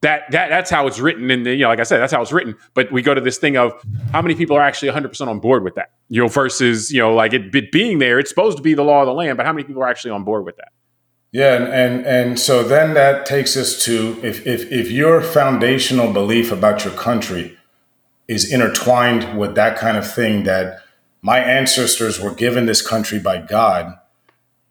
[0.01, 2.33] that, that that's how it's written the, you know, like I said, that's how it's
[2.33, 2.55] written.
[2.73, 3.73] But we go to this thing of
[4.11, 7.13] how many people are actually 100% on board with that, you know, versus, you know,
[7.13, 9.45] like it, it being there, it's supposed to be the law of the land, but
[9.45, 10.73] how many people are actually on board with that?
[11.33, 16.13] Yeah, and, and and so then that takes us to if if if your foundational
[16.13, 17.57] belief about your country
[18.27, 20.83] is intertwined with that kind of thing that
[21.23, 23.97] my ancestors were given this country by God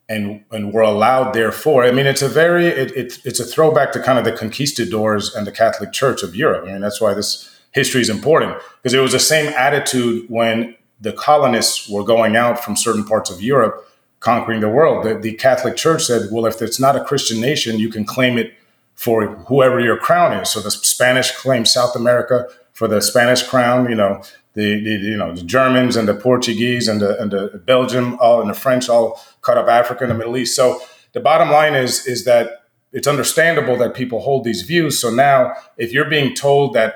[0.07, 1.83] and and were allowed therefore.
[1.83, 5.35] I mean, it's a very it, it, it's a throwback to kind of the conquistadors
[5.35, 6.65] and the Catholic Church of Europe.
[6.65, 10.77] I mean, that's why this history is important because it was the same attitude when
[11.01, 13.85] the colonists were going out from certain parts of Europe
[14.23, 15.05] conquering the world.
[15.05, 18.37] The, the, Catholic Church said, well, if it's not a Christian nation, you can claim
[18.37, 18.53] it
[18.95, 20.49] for whoever your crown is.
[20.49, 23.89] So the Spanish claimed South America for the Spanish crown.
[23.89, 27.61] You know, the, the you know the Germans and the Portuguese and the and the
[27.65, 30.55] Belgium all and the French all cut up Africa and the Middle East.
[30.55, 30.79] So
[31.11, 34.99] the bottom line is is that it's understandable that people hold these views.
[34.99, 36.93] So now, if you're being told that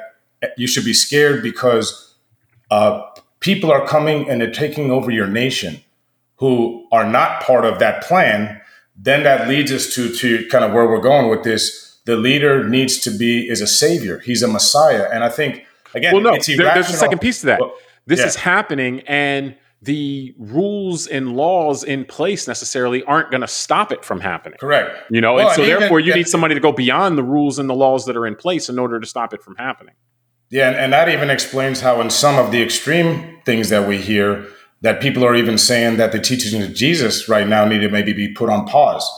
[0.56, 2.16] you should be scared because
[2.70, 3.02] uh,
[3.40, 5.82] people are coming and they're taking over your nation
[6.38, 8.62] who are not part of that plan,
[8.96, 12.00] then that leads us to to kind of where we're going with this.
[12.06, 14.20] The leader needs to be is a savior.
[14.20, 17.48] He's a messiah, and I think again, well, no, there, there's a second piece to
[17.48, 17.60] that.
[17.60, 17.74] Well,
[18.06, 18.28] this yeah.
[18.28, 24.04] is happening, and the rules and laws in place necessarily aren't going to stop it
[24.04, 24.58] from happening.
[24.60, 25.12] Correct.
[25.12, 26.18] You know, well, and so and therefore even, you yeah.
[26.18, 28.80] need somebody to go beyond the rules and the laws that are in place in
[28.80, 29.94] order to stop it from happening.
[30.50, 33.98] Yeah, and, and that even explains how in some of the extreme things that we
[33.98, 34.48] hear,
[34.82, 38.14] that people are even saying that the teachings of Jesus right now need to maybe
[38.14, 39.10] be put on pause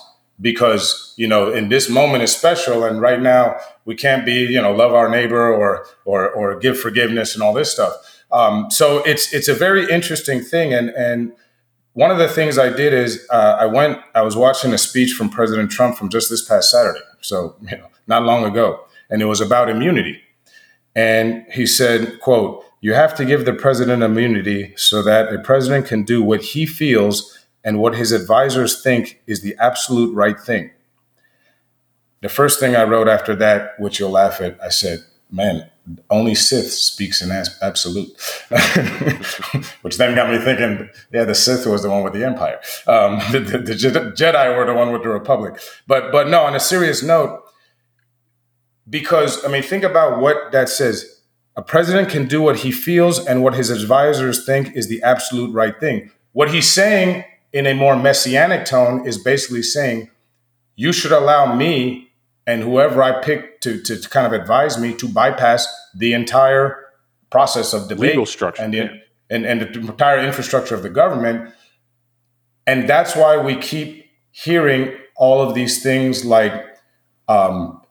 [0.41, 4.61] because you know in this moment is special and right now we can't be you
[4.61, 7.93] know love our neighbor or or or give forgiveness and all this stuff.
[8.31, 10.73] Um, so it's it's a very interesting thing.
[10.73, 11.33] And and
[11.93, 15.13] one of the things I did is uh, I went I was watching a speech
[15.13, 17.01] from President Trump from just this past Saturday.
[17.21, 18.85] So you know not long ago.
[19.11, 20.21] And it was about immunity.
[20.95, 25.85] And he said quote you have to give the president immunity so that a president
[25.85, 30.71] can do what he feels and what his advisors think is the absolute right thing.
[32.21, 35.69] The first thing I wrote after that, which you'll laugh at, I said, man,
[36.09, 38.09] only Sith speaks in absolute,
[39.81, 42.59] which then got me thinking, yeah, the Sith was the one with the Empire.
[42.87, 45.59] Um, the, the, the, Jedi were the one with the Republic.
[45.87, 47.43] But, but no, on a serious note,
[48.89, 51.18] because, I mean, think about what that says
[51.59, 55.51] a president can do what he feels and what his advisors think is the absolute
[55.53, 56.09] right thing.
[56.31, 60.09] What he's saying in a more messianic tone is basically saying,
[60.77, 62.11] you should allow me
[62.47, 66.77] and whoever I pick to, to, to kind of advise me to bypass the entire
[67.29, 68.89] process of debate legal structure and the, yeah.
[69.29, 71.53] and, and the entire infrastructure of the government.
[72.65, 76.53] And that's why we keep hearing all of these things like
[77.27, 77.81] Um,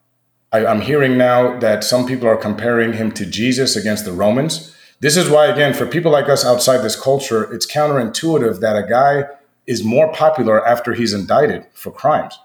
[0.52, 4.74] I, I'm hearing now that some people are comparing him to Jesus against the Romans.
[5.00, 8.86] This is why, again, for people like us outside this culture, it's counterintuitive that a
[8.88, 9.24] guy
[9.66, 12.38] is more popular after he's indicted for crimes.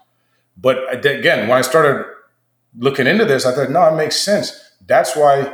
[0.56, 2.04] But again, when I started
[2.78, 4.52] looking into this, I thought, no, it makes sense.
[4.86, 5.52] That's why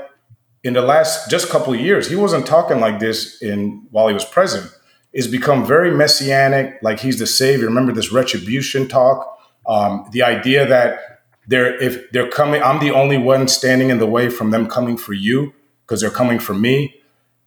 [0.63, 4.25] in the last just couple years, he wasn't talking like this in while he was
[4.25, 4.73] president.
[5.13, 7.67] It's become very messianic, like he's the savior.
[7.67, 11.20] Remember this retribution talk, um, the idea that
[11.51, 14.97] they're if they're coming, I'm the only one standing in the way from them coming
[14.97, 16.95] for you because they're coming for me.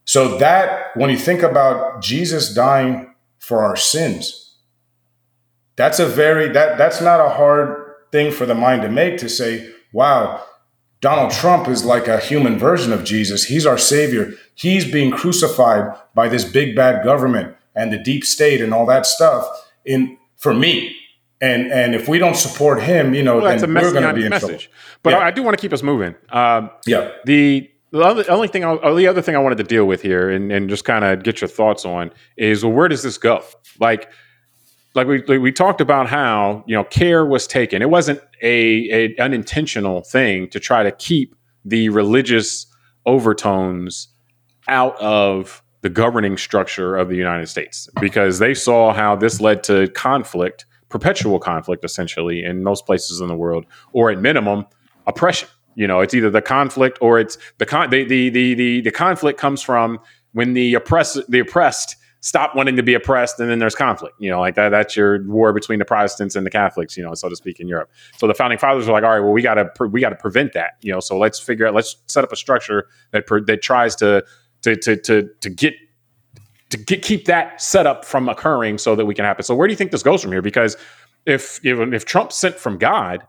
[0.05, 4.57] So that when you think about Jesus dying for our sins,
[5.77, 9.29] that's a very that that's not a hard thing for the mind to make to
[9.29, 10.43] say, wow,
[10.99, 13.45] Donald Trump is like a human version of Jesus.
[13.45, 14.33] He's our savior.
[14.53, 19.05] He's being crucified by this big bad government and the deep state and all that
[19.05, 19.47] stuff
[19.85, 20.93] in for me.
[21.43, 24.23] And and if we don't support him, you know, well, then we're going to be
[24.23, 24.69] in message.
[24.69, 24.99] trouble.
[25.03, 25.19] But yeah.
[25.19, 26.15] I do want to keep us moving.
[26.29, 27.11] Um, yeah.
[27.25, 30.29] The the other, only thing, I'll, the other thing I wanted to deal with here,
[30.31, 33.43] and, and just kind of get your thoughts on, is well, where does this go?
[33.79, 34.09] Like,
[34.95, 37.81] like we we talked about how you know care was taken.
[37.81, 42.67] It wasn't a, a unintentional thing to try to keep the religious
[43.05, 44.07] overtones
[44.67, 49.63] out of the governing structure of the United States because they saw how this led
[49.65, 54.63] to conflict, perpetual conflict, essentially in most places in the world, or at minimum
[55.07, 55.49] oppression.
[55.73, 58.91] You know, it's either the conflict or it's the con- the, the the the the
[58.91, 59.99] conflict comes from
[60.33, 64.15] when the oppressed the oppressed stop wanting to be oppressed and then there's conflict.
[64.19, 67.15] You know like that that's your war between the protestants and the catholics you know
[67.15, 67.89] so to speak in europe.
[68.17, 70.09] So the founding fathers were like all right well we got to pre- we got
[70.09, 70.73] to prevent that.
[70.81, 74.23] You know so let's figure out let's set up a structure that that tries to
[74.61, 75.73] to to to to get
[76.73, 79.43] to get, keep that set up from occurring so that we can happen.
[79.43, 80.41] So where do you think this goes from here?
[80.41, 80.77] Because
[81.25, 83.25] if if, if trump sent from god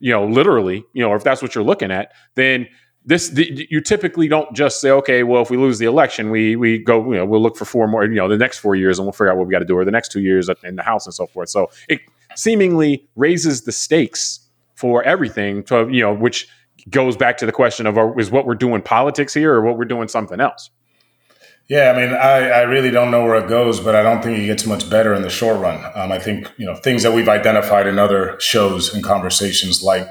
[0.00, 2.66] you know literally you know or if that's what you're looking at then
[3.06, 6.56] this the, you typically don't just say okay well if we lose the election we
[6.56, 8.98] we go you know we'll look for four more you know the next four years
[8.98, 10.76] and we'll figure out what we got to do or the next two years in
[10.76, 11.50] the house and so forth.
[11.50, 12.00] So it
[12.34, 14.40] seemingly raises the stakes
[14.74, 16.48] for everything to you know which
[16.88, 19.84] goes back to the question of is what we're doing politics here or what we're
[19.84, 20.70] doing something else
[21.68, 24.38] yeah, I mean, I, I really don't know where it goes, but I don't think
[24.38, 25.82] it gets much better in the short run.
[25.94, 30.06] Um, I think you know things that we've identified in other shows and conversations, like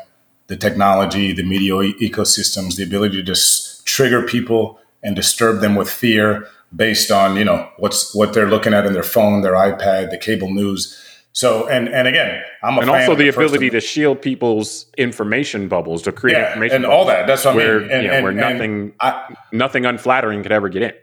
[0.48, 5.90] the technology, the media ecosystems, the ability to just trigger people and disturb them with
[5.90, 10.10] fear based on you know what's what they're looking at in their phone, their iPad,
[10.10, 11.00] the cable news.
[11.34, 16.02] So and and again, I'm a and also the, ability to shield people's information bubbles
[16.04, 17.28] to create yeah, information and all that.
[17.28, 17.92] That's what where, I mean.
[17.92, 20.94] And, you know, and, where nothing I, nothing unflattering could ever get in.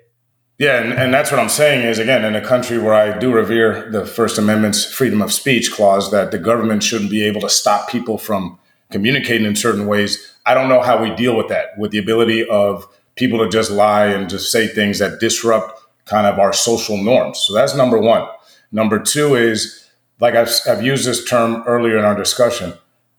[0.60, 3.32] Yeah, and, and that's what I'm saying is again, in a country where I do
[3.32, 7.48] revere the First Amendment's freedom of speech clause, that the government shouldn't be able to
[7.48, 8.58] stop people from
[8.90, 10.34] communicating in certain ways.
[10.44, 13.70] I don't know how we deal with that, with the ability of people to just
[13.70, 17.38] lie and just say things that disrupt kind of our social norms.
[17.38, 18.28] So that's number one.
[18.70, 19.88] Number two is,
[20.20, 22.74] like I've, I've used this term earlier in our discussion,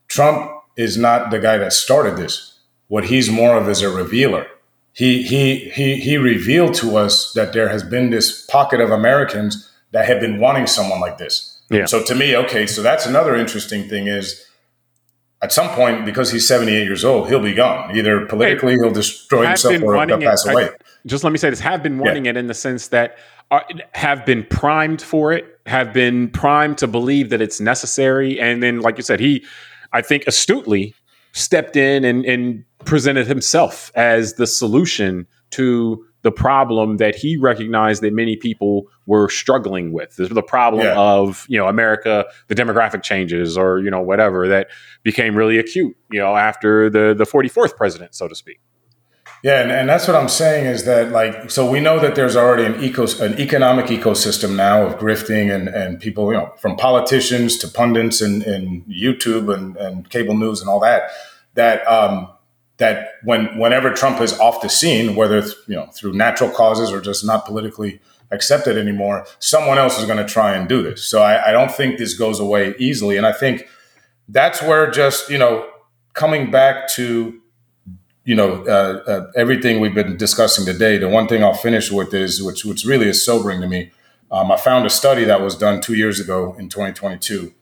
[0.08, 2.60] Trump is not the guy that started this.
[2.88, 4.46] What he's more of is a revealer.
[4.94, 9.70] He, he, he, he revealed to us that there has been this pocket of Americans
[9.92, 11.62] that have been wanting someone like this.
[11.70, 11.86] Yeah.
[11.86, 14.46] So to me, okay, so that's another interesting thing is
[15.42, 17.96] at some point, because he's 78 years old, he'll be gone.
[17.96, 20.66] Either politically, he'll destroy himself or he'll pass it, away.
[20.66, 20.70] I,
[21.08, 22.32] just let me say this have been wanting yeah.
[22.32, 23.18] it in the sense that
[23.50, 28.40] are, uh, have been primed for it, have been primed to believe that it's necessary.
[28.40, 29.44] And then, like you said, he,
[29.92, 30.94] I think, astutely
[31.32, 38.04] stepped in and, and presented himself as the solution to the problem that he recognized
[38.04, 40.16] that many people were struggling with.
[40.16, 40.98] This the problem yeah.
[40.98, 44.68] of you know America, the demographic changes, or you know whatever that
[45.04, 45.96] became really acute.
[46.12, 48.60] You know after the the forty fourth president, so to speak.
[49.44, 52.36] Yeah, and, and that's what I'm saying is that like so we know that there's
[52.36, 56.76] already an eco an economic ecosystem now of grifting and and people you know from
[56.76, 61.10] politicians to pundits and, and YouTube and, and cable news and all that
[61.56, 62.30] that um,
[62.82, 67.00] that when whenever Trump is off the scene, whether you know through natural causes or
[67.00, 68.02] just not politically
[68.32, 71.06] accepted anymore, someone else is going to try and do this.
[71.06, 73.68] So I, I, don't think this goes away easily, and I think
[74.28, 75.70] that's where just you know
[76.14, 77.40] coming back to
[78.26, 80.98] you know uh, uh, everything we've been discussing today.
[80.98, 83.92] The one thing I'll finish with is which which really is sobering to me.
[84.32, 87.54] Um, I found a study that was done two years ago in 2022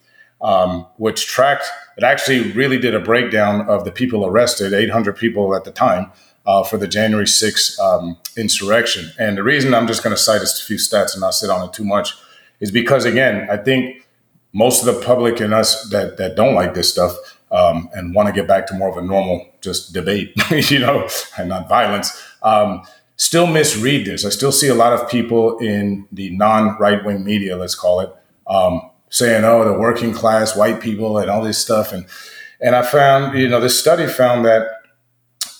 [0.41, 1.65] um, which tracked,
[1.97, 6.11] it actually really did a breakdown of the people arrested, 800 people at the time,
[6.45, 9.11] uh, for the January 6th um, insurrection.
[9.19, 11.67] And the reason I'm just going to cite a few stats and not sit on
[11.67, 12.15] it too much
[12.59, 14.07] is because, again, I think
[14.53, 17.15] most of the public and us that, that don't like this stuff
[17.51, 20.33] um, and want to get back to more of a normal just debate,
[20.71, 22.81] you know, and not violence, um,
[23.15, 24.25] still misread this.
[24.25, 27.99] I still see a lot of people in the non right wing media, let's call
[27.99, 28.15] it,
[28.47, 32.05] um, saying, "Oh, the working class white people and all this stuff," and
[32.61, 34.67] and I found, you know, this study found that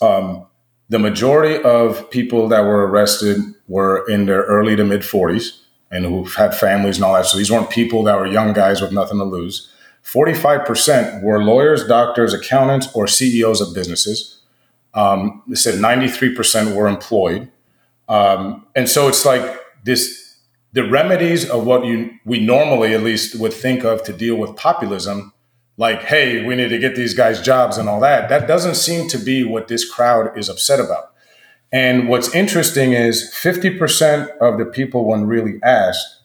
[0.02, 0.46] um,
[0.90, 3.38] the majority of people that were arrested
[3.68, 5.60] were in their early to mid 40s
[5.92, 7.26] and who've had families and all that.
[7.26, 9.72] So these weren't people that were young guys with nothing to lose.
[10.04, 14.40] 45% were lawyers, doctors, accountants, or CEOs of businesses.
[14.94, 17.52] Um, they said 93% were employed.
[18.08, 20.19] Um, and so it's like this
[20.74, 24.56] the remedies of what you we normally at least would think of to deal with
[24.56, 25.34] populism
[25.78, 29.08] like hey we need to get these guys jobs and all that that doesn't seem
[29.08, 31.14] to be what this crowd is upset about
[31.72, 36.20] and what's interesting is 50% of the people when really asked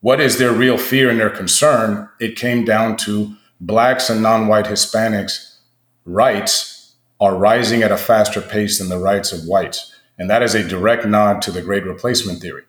[0.00, 4.66] what is their real fear and their concern, it came down to blacks and non-white
[4.66, 5.56] Hispanics
[6.04, 9.92] rights are rising at a faster pace than the rights of whites.
[10.16, 12.62] And that is a direct nod to the great replacement theory.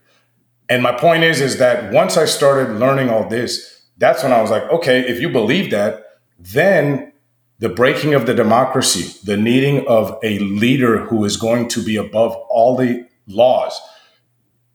[0.70, 4.41] And my point is, is that once I started learning all this, that's when I
[4.41, 6.05] was like, okay, if you believe that,
[6.38, 7.11] then
[7.57, 11.97] the breaking of the democracy, the needing of a leader who is going to be
[11.97, 13.80] above all the laws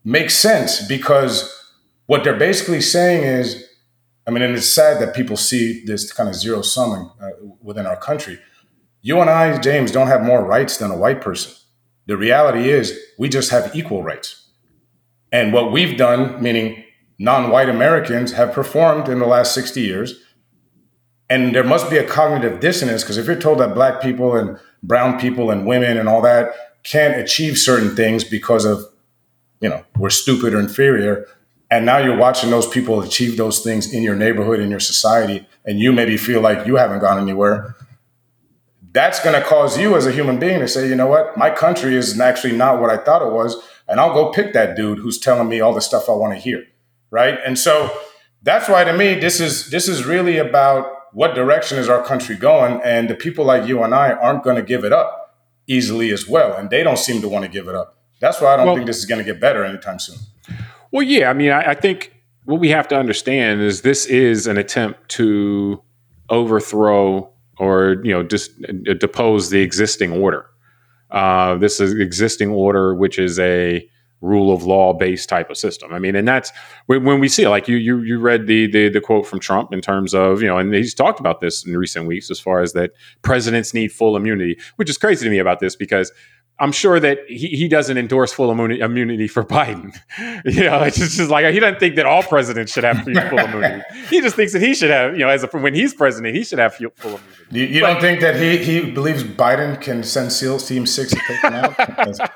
[0.05, 1.51] makes sense because
[2.07, 3.65] what they're basically saying is,
[4.27, 7.31] I mean, and it's sad that people see this kind of zero summing uh,
[7.63, 8.39] within our country.
[9.01, 11.53] You and I, James, don't have more rights than a white person.
[12.07, 14.44] The reality is, we just have equal rights.
[15.35, 16.85] And what we've done, meaning
[17.19, 20.15] non white Americans, have performed in the last 60 years.
[21.29, 24.57] And there must be a cognitive dissonance because if you're told that black people and
[24.85, 26.53] brown people and women and all that
[26.85, 28.85] can't achieve certain things because of,
[29.61, 31.27] you know, we're stupid or inferior,
[31.69, 35.49] and now you're watching those people achieve those things in your neighborhood, in your society,
[35.65, 37.75] and you maybe feel like you haven't gone anywhere.
[38.93, 41.51] That's going to cause you as a human being to say, you know what, my
[41.51, 43.61] country is actually not what I thought it was.
[43.89, 46.41] And I'll go pick that dude who's telling me all the stuff I want to
[46.41, 46.65] hear.
[47.11, 47.39] Right.
[47.45, 47.97] And so
[48.43, 52.37] that's why to me, this is this is really about what direction is our country
[52.37, 52.81] going.
[52.83, 55.35] And the people like you and I aren't going to give it up
[55.67, 56.57] easily as well.
[56.57, 57.99] And they don't seem to want to give it up.
[58.21, 60.17] That's why I don't well, think this is going to get better anytime soon.
[60.91, 61.31] Well, yeah.
[61.31, 62.15] I mean, I, I think
[62.45, 65.83] what we have to understand is this is an attempt to
[66.31, 70.47] overthrow or you know just uh, depose the existing order.
[71.15, 73.89] Uh, this is existing order, which is a
[74.21, 75.93] rule of law based type of system.
[75.93, 76.51] I mean, and that's
[76.87, 79.73] when, when, we see like you you you read the, the the quote from Trump
[79.73, 82.61] in terms of you know, and he's talked about this in recent weeks as far
[82.61, 82.91] as that
[83.23, 86.11] presidents need full immunity, which is crazy to me about this because
[86.61, 89.93] I'm sure that he, he doesn't endorse full immunity for Biden.
[90.45, 93.39] you know, it's just, just, like he doesn't think that all presidents should have full
[93.39, 93.83] immunity.
[94.09, 96.45] He just thinks that he should have, you know, as a, when he's president, he
[96.45, 97.21] should have full immunity.
[97.51, 101.11] You, you but, don't think that he he believes Biden can send SEALs Team Six
[101.11, 101.77] to take him out?
[101.77, 102.31] that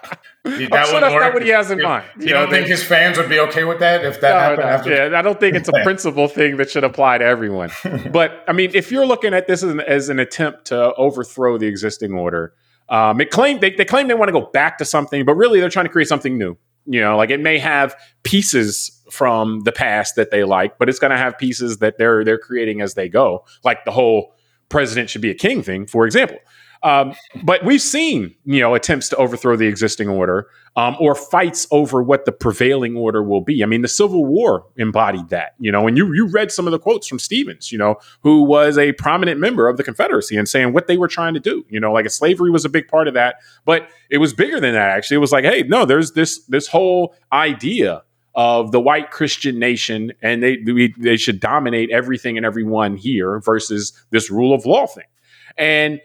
[0.44, 1.22] I'm sure that's work.
[1.22, 2.04] not what he has in mind.
[2.18, 4.58] You, you don't think his fans would be okay with that if that no, happened?
[4.60, 7.70] No, after yeah, I don't think it's a principle thing that should apply to everyone.
[8.10, 11.56] but I mean, if you're looking at this as an, as an attempt to overthrow
[11.56, 12.52] the existing order
[12.88, 15.60] um, it claimed they, they claim they want to go back to something, but really
[15.60, 16.56] they're trying to create something new.
[16.86, 20.98] You know, like it may have pieces from the past that they like, but it's
[20.98, 24.34] going to have pieces that they're they're creating as they go, like the whole
[24.70, 26.38] president should be a king thing, for example.
[26.82, 31.66] Um, but we've seen, you know, attempts to overthrow the existing order um, or fights
[31.70, 33.62] over what the prevailing order will be.
[33.62, 36.70] I mean, the Civil War embodied that, you know, and you you read some of
[36.70, 40.48] the quotes from Stephens, you know, who was a prominent member of the Confederacy and
[40.48, 41.64] saying what they were trying to do.
[41.68, 44.74] You know, like slavery was a big part of that, but it was bigger than
[44.74, 44.90] that.
[44.90, 48.02] Actually, it was like, hey, no, there's this this whole idea
[48.34, 53.40] of the white Christian nation, and they we, they should dominate everything and everyone here
[53.40, 55.06] versus this rule of law thing.
[55.56, 56.00] And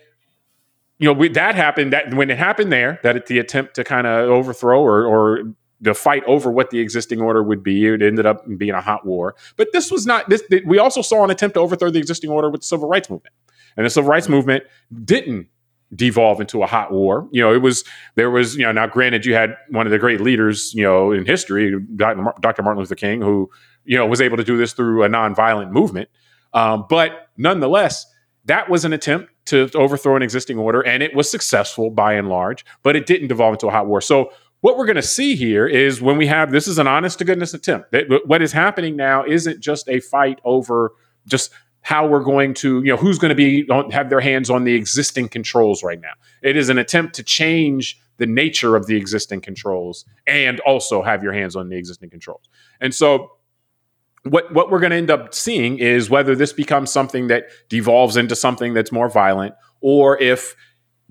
[1.03, 1.91] you know, we, that happened.
[1.91, 5.43] That when it happened there, that the attempt to kind of overthrow or, or
[5.81, 9.05] the fight over what the existing order would be, it ended up being a hot
[9.05, 9.35] war.
[9.57, 10.29] But this was not.
[10.29, 13.09] This we also saw an attempt to overthrow the existing order with the civil rights
[13.09, 13.35] movement,
[13.75, 14.63] and the civil rights movement
[15.03, 15.47] didn't
[15.93, 17.27] devolve into a hot war.
[17.33, 17.83] You know, it was
[18.15, 21.11] there was you know now granted you had one of the great leaders you know
[21.11, 22.63] in history, Dr.
[22.63, 23.51] Martin Luther King, who
[23.83, 26.07] you know was able to do this through a nonviolent movement,
[26.53, 28.05] um, but nonetheless
[28.45, 32.27] that was an attempt to overthrow an existing order, and it was successful by and
[32.29, 34.01] large, but it didn't devolve into a hot war.
[34.01, 34.31] So
[34.61, 37.25] what we're going to see here is when we have this is an honest to
[37.25, 37.93] goodness attempt.
[38.25, 40.93] What is happening now isn't just a fight over
[41.27, 41.51] just
[41.81, 44.73] how we're going to, you know, who's going to be have their hands on the
[44.73, 46.13] existing controls right now.
[46.41, 51.23] It is an attempt to change the nature of the existing controls and also have
[51.23, 52.47] your hands on the existing controls.
[52.79, 53.31] And so
[54.23, 58.17] what what we're going to end up seeing is whether this becomes something that devolves
[58.17, 60.55] into something that's more violent, or if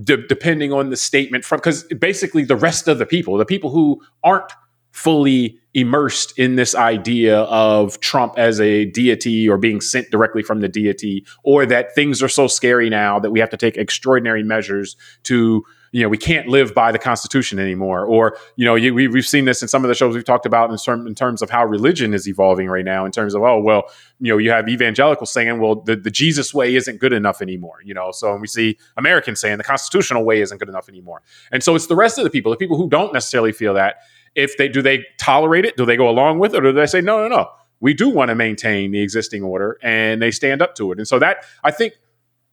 [0.02, 3.70] de- depending on the statement from because basically the rest of the people, the people
[3.70, 4.50] who aren't
[4.92, 10.60] fully immersed in this idea of Trump as a deity or being sent directly from
[10.60, 14.42] the deity, or that things are so scary now that we have to take extraordinary
[14.42, 18.92] measures to you know we can't live by the Constitution anymore, or you know you,
[18.94, 21.14] we, we've seen this in some of the shows we've talked about in, term, in
[21.14, 23.04] terms of how religion is evolving right now.
[23.04, 23.84] In terms of oh well,
[24.18, 27.76] you know you have evangelicals saying well the, the Jesus way isn't good enough anymore,
[27.84, 28.10] you know.
[28.10, 31.22] So we see Americans saying the constitutional way isn't good enough anymore,
[31.52, 33.96] and so it's the rest of the people, the people who don't necessarily feel that.
[34.34, 35.76] If they do, they tolerate it?
[35.76, 37.50] Do they go along with it, or do they say no, no, no?
[37.80, 40.98] We do want to maintain the existing order, and they stand up to it.
[40.98, 41.94] And so that I think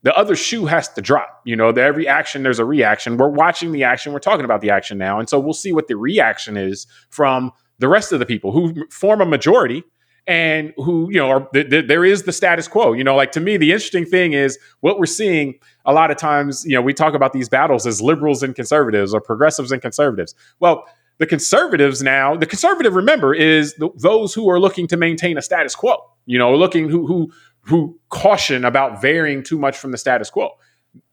[0.04, 1.42] the other shoe has to drop.
[1.46, 3.18] You know, every action, there's a reaction.
[3.18, 4.14] We're watching the action.
[4.14, 5.20] We're talking about the action now.
[5.20, 8.88] And so we'll see what the reaction is from the rest of the people who
[8.90, 9.84] form a majority
[10.28, 12.94] and who, you know, are, th- th- there is the status quo.
[12.94, 16.18] You know, like to me, the interesting thing is what we're seeing a lot of
[16.18, 19.82] times, you know, we talk about these battles as liberals and conservatives or progressives and
[19.82, 20.36] conservatives.
[20.60, 20.86] Well,
[21.18, 25.76] the conservatives now, the conservative, remember, is those who are looking to maintain a status
[25.76, 25.98] quo.
[26.26, 27.32] You know, looking who who
[27.70, 30.50] who caution about varying too much from the status quo.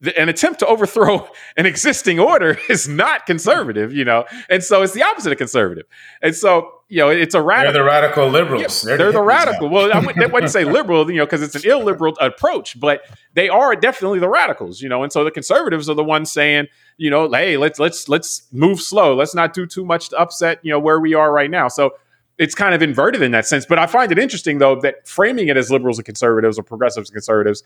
[0.00, 1.28] The, an attempt to overthrow
[1.58, 5.84] an existing order is not conservative, you know, and so it's the opposite of conservative.
[6.22, 7.72] And so, you know, it's a radical.
[7.74, 8.84] They're the radical liberals.
[8.84, 9.68] Yeah, they're, they're the, the radical.
[9.68, 13.02] Well, I wouldn't, wouldn't say liberal, you know, because it's an illiberal approach, but
[13.34, 15.02] they are definitely the radicals, you know.
[15.02, 18.80] And so the conservatives are the ones saying, you know, hey, let's let's let's move
[18.80, 19.14] slow.
[19.14, 21.68] Let's not do too much to upset, you know, where we are right now.
[21.68, 21.96] So
[22.38, 23.66] it's kind of inverted in that sense.
[23.66, 27.10] But I find it interesting though that framing it as liberals and conservatives or progressives
[27.10, 27.62] and conservatives,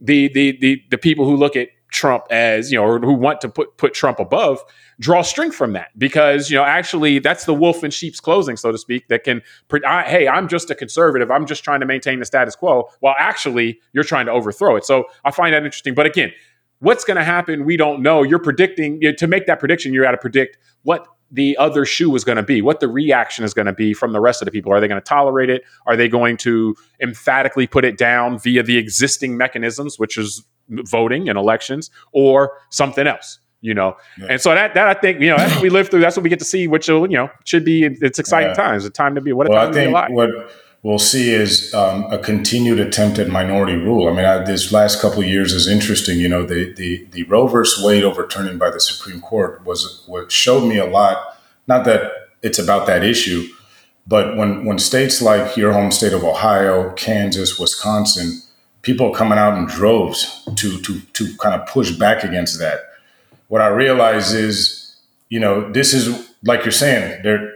[0.00, 3.40] the the the the people who look at Trump as you know or who want
[3.40, 4.62] to put put Trump above
[4.98, 8.72] draw strength from that because you know actually that's the wolf in sheep's clothing so
[8.72, 9.40] to speak that can
[9.86, 13.14] I, hey I'm just a conservative I'm just trying to maintain the status quo while
[13.18, 14.84] actually you're trying to overthrow it.
[14.84, 15.94] So I find that interesting.
[15.94, 16.32] But again,
[16.80, 18.22] what's going to happen we don't know.
[18.22, 21.84] You're predicting you know, to make that prediction You're got to predict what the other
[21.84, 24.42] shoe is going to be, what the reaction is going to be from the rest
[24.42, 24.72] of the people.
[24.72, 25.64] Are they going to tolerate it?
[25.86, 31.28] Are they going to emphatically put it down via the existing mechanisms, which is voting
[31.28, 33.40] and elections, or something else?
[33.62, 34.26] You know, yeah.
[34.30, 36.00] and so that that I think you know that's what we live through.
[36.00, 37.84] That's what we get to see, which you know should be.
[37.84, 38.54] It's exciting yeah.
[38.54, 38.84] times.
[38.84, 39.32] A time to be.
[39.32, 40.10] What a well, time I think to be alive.
[40.10, 40.52] What
[40.86, 44.06] we'll see is um, a continued attempt at minority rule.
[44.08, 46.20] I mean, I, this last couple of years is interesting.
[46.20, 50.30] You know, the the the Roe versus Wade overturning by the Supreme Court was what
[50.30, 51.38] showed me a lot.
[51.66, 53.48] Not that it's about that issue,
[54.06, 58.40] but when when states like your home state of Ohio, Kansas, Wisconsin,
[58.82, 62.78] people coming out in droves to to to kind of push back against that.
[63.48, 64.94] What I realize is,
[65.30, 67.55] you know, this is like you're saying, there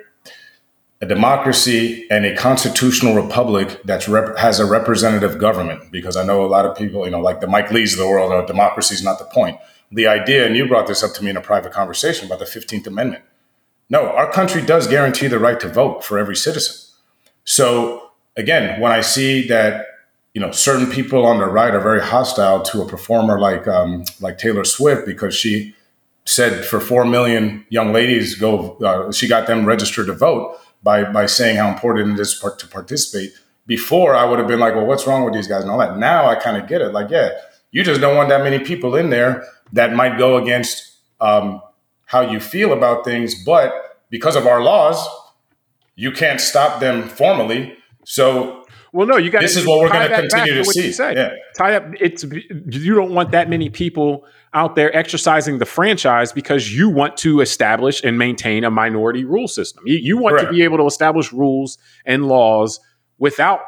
[1.03, 5.91] a democracy and a constitutional republic that rep- has a representative government.
[5.91, 8.07] Because I know a lot of people, you know, like the Mike Lees of the
[8.07, 9.59] world, oh, democracy is not the point.
[9.91, 12.45] The idea, and you brought this up to me in a private conversation about the
[12.45, 13.25] 15th Amendment.
[13.89, 16.77] No, our country does guarantee the right to vote for every citizen.
[17.45, 19.87] So again, when I see that,
[20.35, 24.05] you know, certain people on the right are very hostile to a performer like um,
[24.21, 25.75] like Taylor Swift because she
[26.25, 31.05] said for four million young ladies go, uh, she got them registered to vote by
[31.05, 33.33] by saying how important it is to participate.
[33.67, 35.99] Before I would have been like, well, what's wrong with these guys and all that.
[35.99, 36.93] Now I kind of get it.
[36.93, 37.31] Like, yeah,
[37.71, 41.63] you just don't want that many people in there that might go against um,
[42.07, 45.07] how you feel about things, but because of our laws,
[45.95, 47.77] you can't stop them formally.
[48.05, 48.60] So
[48.93, 49.43] well, no, you got.
[49.43, 50.91] This is what we're going to continue to see.
[50.91, 51.35] Yeah.
[51.57, 51.85] Tie up.
[52.01, 57.17] It's you don't want that many people out there exercising the franchise because you want
[57.19, 59.85] to establish and maintain a minority rule system.
[59.87, 62.81] You, you want to be able to establish rules and laws
[63.19, 63.61] without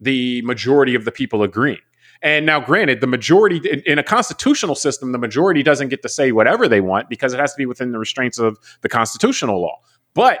[0.00, 1.78] the majority of the people agreeing.
[2.20, 6.08] And now, granted, the majority in, in, a constitutional system, the majority doesn't get to
[6.08, 9.60] say whatever they want because it has to be within the restraints of the constitutional
[9.60, 9.78] law.
[10.14, 10.40] But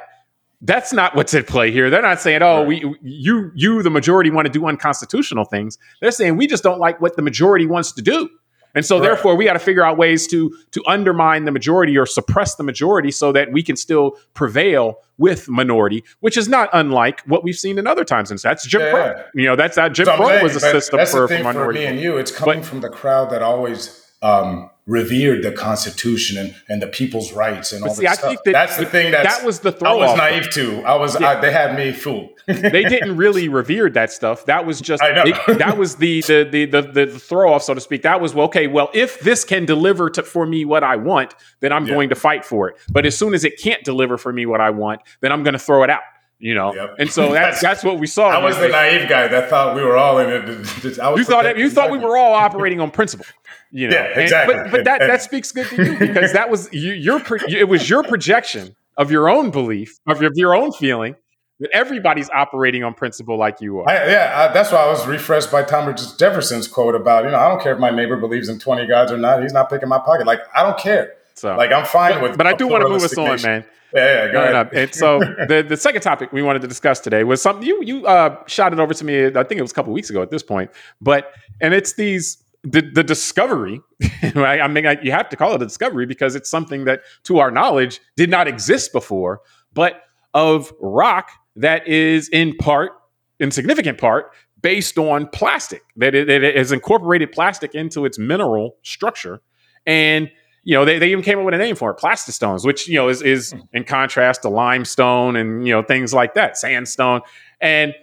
[0.64, 1.90] that's not what's at play here.
[1.90, 2.66] They're not saying, "Oh, right.
[2.66, 6.80] we you you the majority want to do unconstitutional things." They're saying we just don't
[6.80, 8.30] like what the majority wants to do.
[8.74, 9.04] And so, right.
[9.04, 12.64] therefore, we got to figure out ways to to undermine the majority or suppress the
[12.64, 17.58] majority so that we can still prevail with minority, which is not unlike what we've
[17.58, 18.30] seen in other times.
[18.30, 19.06] And that's Jim yeah, Crow.
[19.06, 19.22] Yeah.
[19.34, 21.80] You know, that's how Jim so Crow was a system for, for minority.
[21.80, 25.50] For me and you, it's coming but, from the crowd that always um, revered the
[25.50, 28.36] Constitution and, and the people's rights and all see, that stuff.
[28.44, 30.82] That, that's the thing that was the throw I was naive to.
[30.82, 31.28] I was yeah.
[31.30, 32.30] I, they had me fooled.
[32.46, 34.44] they didn't really revere that stuff.
[34.44, 38.02] That was just that was the the, the the the throw off, so to speak.
[38.02, 38.66] That was well, okay.
[38.66, 41.94] Well, if this can deliver to, for me what I want, then I'm yeah.
[41.94, 42.76] going to fight for it.
[42.90, 45.54] But as soon as it can't deliver for me what I want, then I'm going
[45.54, 46.02] to throw it out
[46.38, 46.74] you know.
[46.74, 46.96] Yep.
[46.98, 48.28] And so that's that's what we saw.
[48.28, 50.84] I was the naive guy that thought we were all in it.
[50.84, 53.26] you thought you thought we were all operating on principle.
[53.70, 54.54] You know, yeah, exactly.
[54.54, 57.68] And, but but that that speaks good to you because that was you, your it
[57.68, 61.16] was your projection of your own belief of your, of your own feeling
[61.60, 63.88] that everybody's operating on principle like you are.
[63.88, 67.38] I, yeah, I, that's why I was refreshed by Thomas Jefferson's quote about you know
[67.38, 69.42] I don't care if my neighbor believes in twenty gods or not.
[69.42, 70.26] He's not picking my pocket.
[70.26, 71.14] Like I don't care.
[71.34, 72.38] So like I'm fine but, with.
[72.38, 73.64] But I do want to move us on, man.
[73.94, 74.72] Yeah, yeah, go ahead.
[74.72, 75.18] And so
[75.48, 78.72] the the second topic we wanted to discuss today was something you you uh, shot
[78.72, 79.26] it over to me.
[79.26, 80.70] I think it was a couple weeks ago at this point.
[81.00, 83.80] But and it's these the, the discovery.
[84.34, 84.60] Right?
[84.60, 87.38] I mean, I, you have to call it a discovery because it's something that, to
[87.38, 89.42] our knowledge, did not exist before.
[89.74, 92.92] But of rock that is in part,
[93.38, 94.32] in significant part,
[94.62, 95.82] based on plastic.
[95.96, 99.42] That it, it has incorporated plastic into its mineral structure
[99.86, 100.30] and
[100.64, 102.94] you know, they, they even came up with a name for it, plastistones, which, you
[102.94, 103.60] know, is, is hmm.
[103.72, 107.20] in contrast to limestone and, you know, things like that, sandstone.
[107.60, 107.94] And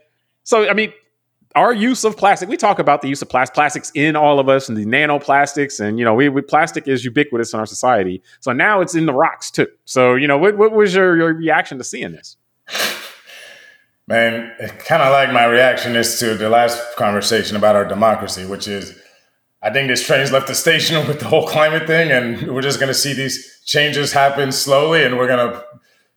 [0.43, 0.93] so, I mean,
[1.55, 4.47] our use of plastic, we talk about the use of plastic, plastics in all of
[4.47, 5.80] us and the nanoplastics.
[5.80, 8.22] And, you know, we, we, plastic is ubiquitous in our society.
[8.39, 9.68] So now it's in the rocks too.
[9.86, 12.38] So, you know, what, what was your, your reaction to seeing this?
[14.07, 18.45] Man, it kind of like my reaction is to the last conversation about our democracy,
[18.45, 18.97] which is
[19.64, 22.80] I think this train's left the station with the whole climate thing, and we're just
[22.80, 25.64] going to see these changes happen slowly, and we're going to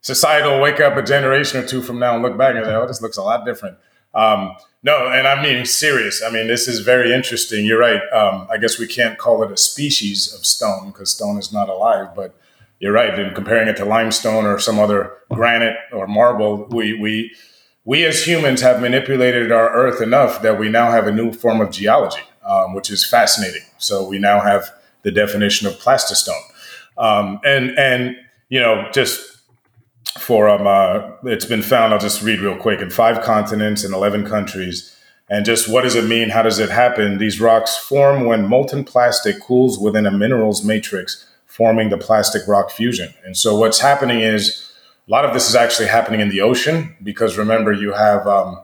[0.00, 2.74] society will wake up a generation or two from now and look back and say,
[2.74, 3.76] "Oh, this looks a lot different."
[4.14, 6.22] Um, no, and I'm being serious.
[6.22, 7.66] I mean, this is very interesting.
[7.66, 8.00] You're right.
[8.12, 11.68] Um, I guess we can't call it a species of stone because stone is not
[11.68, 12.34] alive, but
[12.78, 13.18] you're right.
[13.18, 17.34] In comparing it to limestone or some other granite or marble, we we
[17.84, 21.60] we as humans have manipulated our Earth enough that we now have a new form
[21.60, 23.62] of geology um, which is fascinating.
[23.78, 24.70] So we now have
[25.02, 26.42] the definition of plastistone,
[26.98, 28.16] um, and and
[28.48, 29.38] you know just
[30.18, 31.92] for um, uh, it's been found.
[31.92, 34.90] I'll just read real quick in five continents in eleven countries.
[35.30, 36.28] And just what does it mean?
[36.28, 37.16] How does it happen?
[37.16, 42.70] These rocks form when molten plastic cools within a minerals matrix, forming the plastic rock
[42.70, 43.14] fusion.
[43.24, 44.70] And so what's happening is
[45.08, 48.60] a lot of this is actually happening in the ocean because remember you have um,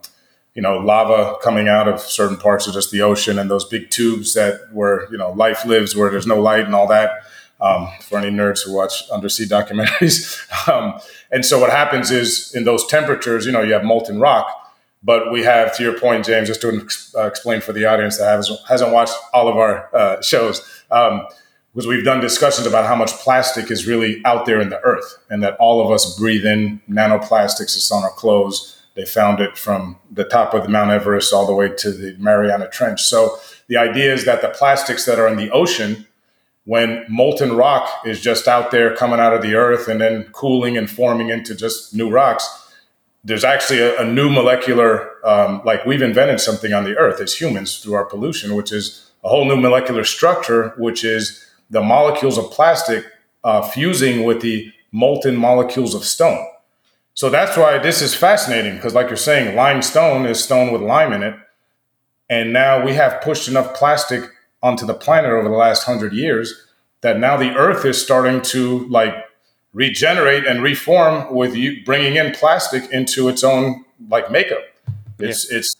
[0.55, 3.91] you know, lava coming out of certain parts of just the ocean and those big
[3.91, 7.23] tubes that where, you know, life lives where there's no light and all that.
[7.63, 10.35] Um, for any nerds who watch undersea documentaries.
[10.67, 10.99] um,
[11.31, 14.73] and so what happens is in those temperatures, you know, you have molten rock,
[15.03, 18.25] but we have, to your point, James, just to uh, explain for the audience that
[18.25, 21.27] hasn't, hasn't watched all of our uh, shows, um,
[21.75, 25.19] because we've done discussions about how much plastic is really out there in the earth
[25.29, 27.77] and that all of us breathe in nanoplastics.
[27.77, 31.47] It's on our clothes they found it from the top of the Mount Everest all
[31.47, 33.01] the way to the Mariana Trench.
[33.01, 36.07] So the idea is that the plastics that are in the ocean,
[36.65, 40.77] when molten rock is just out there coming out of the earth and then cooling
[40.77, 42.47] and forming into just new rocks,
[43.25, 44.93] there's actually a, a new molecular,
[45.27, 49.11] um, like we've invented something on the earth as humans through our pollution, which is
[49.25, 53.07] a whole new molecular structure, which is the molecules of plastic
[53.45, 56.47] uh, fusing with the molten molecules of stone.
[57.15, 61.13] So that's why this is fascinating because, like you're saying, limestone is stone with lime
[61.13, 61.35] in it.
[62.29, 64.31] And now we have pushed enough plastic
[64.63, 66.67] onto the planet over the last hundred years
[67.01, 69.15] that now the earth is starting to like
[69.73, 74.63] regenerate and reform with you bringing in plastic into its own like makeup.
[75.19, 75.59] It's, yeah.
[75.59, 75.77] it's,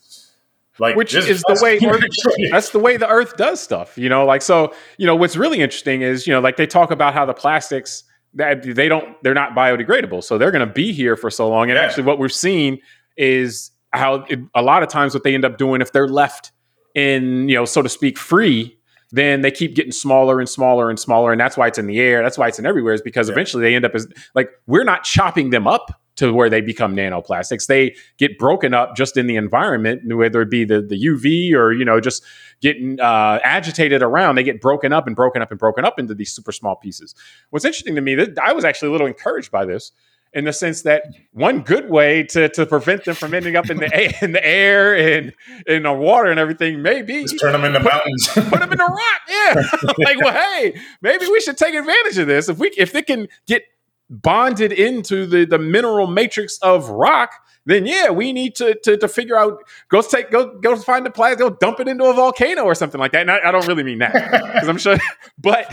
[0.79, 2.03] like which is the way earth,
[2.49, 5.59] that's the way the earth does stuff you know like so you know what's really
[5.59, 8.03] interesting is you know like they talk about how the plastics
[8.35, 10.23] that they don't they're not biodegradable.
[10.23, 11.69] So they're going to be here for so long.
[11.69, 11.83] And yeah.
[11.83, 12.79] actually what we're seeing
[13.17, 16.51] is how it, a lot of times what they end up doing if they're left
[16.93, 18.77] in you know so to speak free
[19.11, 21.31] then they keep getting smaller and smaller and smaller.
[21.31, 22.23] And that's why it's in the air.
[22.23, 23.33] That's why it's in everywhere is because yeah.
[23.33, 26.95] eventually they end up as like we're not chopping them up to where they become
[26.95, 27.67] nanoplastics.
[27.67, 31.71] They get broken up just in the environment, whether it be the, the UV or,
[31.71, 32.23] you know, just
[32.61, 34.35] getting uh, agitated around.
[34.35, 37.15] They get broken up and broken up and broken up into these super small pieces.
[37.49, 39.91] What's interesting to me, that I was actually a little encouraged by this
[40.33, 41.03] in the sense that
[41.33, 44.45] one good way to, to prevent them from ending up in the air, in the
[44.45, 45.33] air and
[45.67, 48.77] in the water and everything maybe Just turn them into put, mountains, put them in
[48.77, 49.21] the rock.
[49.27, 53.01] Yeah, like well, hey, maybe we should take advantage of this if we if they
[53.01, 53.63] can get
[54.11, 57.31] bonded into the, the mineral matrix of rock,
[57.65, 61.11] then yeah, we need to, to, to figure out go take go go find the
[61.11, 63.21] plastic, go dump it into a volcano or something like that.
[63.21, 64.13] And I, I don't really mean that
[64.53, 64.97] because I'm sure,
[65.39, 65.71] but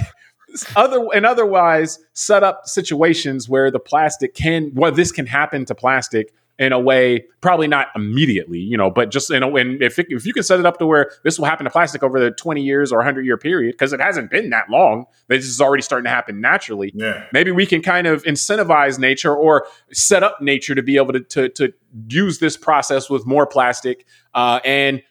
[0.76, 5.74] other and otherwise set up situations where the plastic can well this can happen to
[5.74, 9.98] plastic in a way, probably not immediately, you know, but just in a when if
[9.98, 12.18] it, if you can set it up to where this will happen to plastic over
[12.18, 15.61] the 20 years or 100 year period, because it hasn't been that long, this is
[15.61, 16.92] already starting to happen naturally.
[16.94, 17.26] Yeah.
[17.32, 21.20] Maybe we can kind of incentivize nature or set up nature to be able to
[21.20, 21.72] to, to
[22.09, 24.04] use this process with more plastic
[24.34, 25.02] uh, and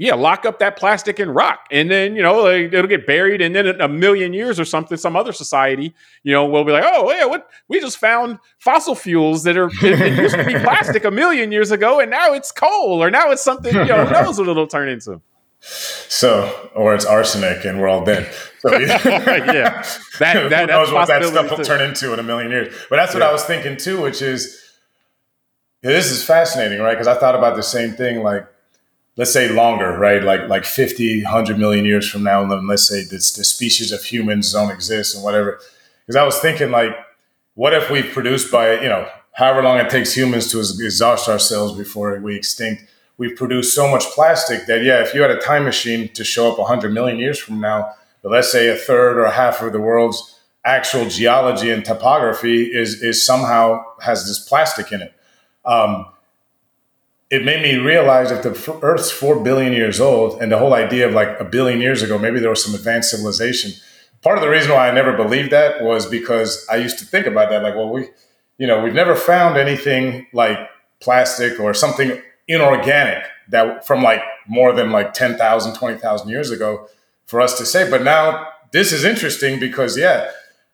[0.00, 3.40] yeah, lock up that plastic and rock, and then you know like, it'll get buried,
[3.40, 5.92] and then in a million years or something, some other society,
[6.22, 9.68] you know, will be like, oh yeah, what we just found fossil fuels that are
[9.82, 13.10] it, it used to be plastic a million years ago, and now it's coal, or
[13.10, 15.20] now it's something, you know, who knows what it'll turn into.
[15.60, 18.32] So, or it's arsenic, and we're all dead.
[18.60, 19.84] So, yeah, that
[20.20, 21.64] that who knows what that stuff will too.
[21.64, 22.72] turn into in a million years.
[22.88, 23.30] But that's what yeah.
[23.30, 24.62] I was thinking too, which is
[25.82, 26.94] this is fascinating, right?
[26.94, 28.46] Because I thought about the same thing, like
[29.18, 30.22] let's say longer, right?
[30.22, 33.92] Like like 50, 100 million years from now, and then let's say this, the species
[33.92, 35.60] of humans don't exist and whatever.
[36.06, 36.96] Because I was thinking like,
[37.54, 41.76] what if we produced by, you know, however long it takes humans to exhaust ourselves
[41.76, 42.84] before we extinct,
[43.18, 46.50] we've produced so much plastic that, yeah, if you had a time machine to show
[46.50, 47.92] up 100 million years from now,
[48.22, 52.64] but let's say a third or a half of the world's actual geology and topography
[52.64, 55.12] is, is somehow has this plastic in it.
[55.64, 56.06] Um,
[57.30, 61.06] it made me realize that the Earth's four billion years old, and the whole idea
[61.06, 63.72] of like a billion years ago, maybe there was some advanced civilization.
[64.22, 67.26] Part of the reason why I never believed that was because I used to think
[67.26, 68.08] about that, like, well, we,
[68.56, 70.58] you know, we've never found anything like
[71.00, 76.88] plastic or something inorganic that from like more than like 10,000, 20,000 years ago
[77.26, 77.88] for us to say.
[77.88, 80.30] But now this is interesting because, yeah,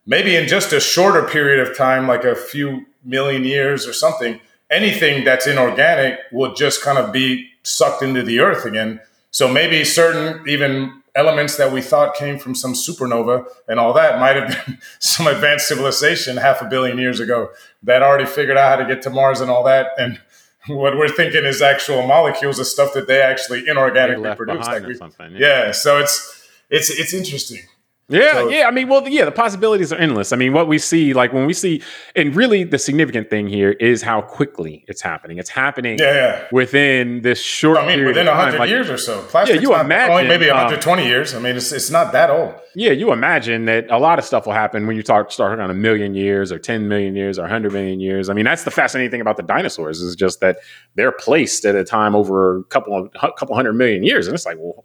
[0.06, 4.40] maybe in just a shorter period of time, like a few million years or something,
[4.70, 9.00] anything that's inorganic will just kind of be sucked into the earth again.
[9.30, 14.18] So maybe certain even elements that we thought came from some supernova and all that
[14.18, 17.50] might have been some advanced civilization half a billion years ago
[17.82, 19.88] that already figured out how to get to Mars and all that.
[19.98, 20.20] And
[20.66, 24.66] what we're thinking is actual molecules of stuff that they actually inorganically produce.
[24.66, 24.98] Like we,
[25.38, 25.66] yeah.
[25.66, 25.72] yeah.
[25.72, 27.60] So it's it's it's interesting.
[28.08, 28.66] Yeah, so, yeah.
[28.66, 30.30] I mean, well, yeah, the possibilities are endless.
[30.32, 31.82] I mean, what we see, like when we see,
[32.14, 35.38] and really the significant thing here is how quickly it's happening.
[35.38, 39.22] It's happening yeah, within this short I mean, within 100 like, years or so.
[39.22, 40.12] Plastic's yeah, you imagine.
[40.12, 41.34] Only maybe 120 um, years.
[41.34, 42.54] I mean, it's, it's not that old.
[42.76, 45.70] Yeah, you imagine that a lot of stuff will happen when you talk, start on
[45.70, 48.28] a million years or 10 million years or 100 million years.
[48.28, 50.58] I mean, that's the fascinating thing about the dinosaurs is just that
[50.94, 54.26] they're placed at a time over a couple of, a couple hundred million years.
[54.26, 54.84] And it's like, well,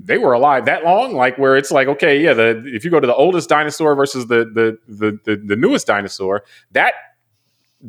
[0.00, 3.00] they were alive that long like where it's like okay yeah the if you go
[3.00, 6.94] to the oldest dinosaur versus the the the the, the newest dinosaur that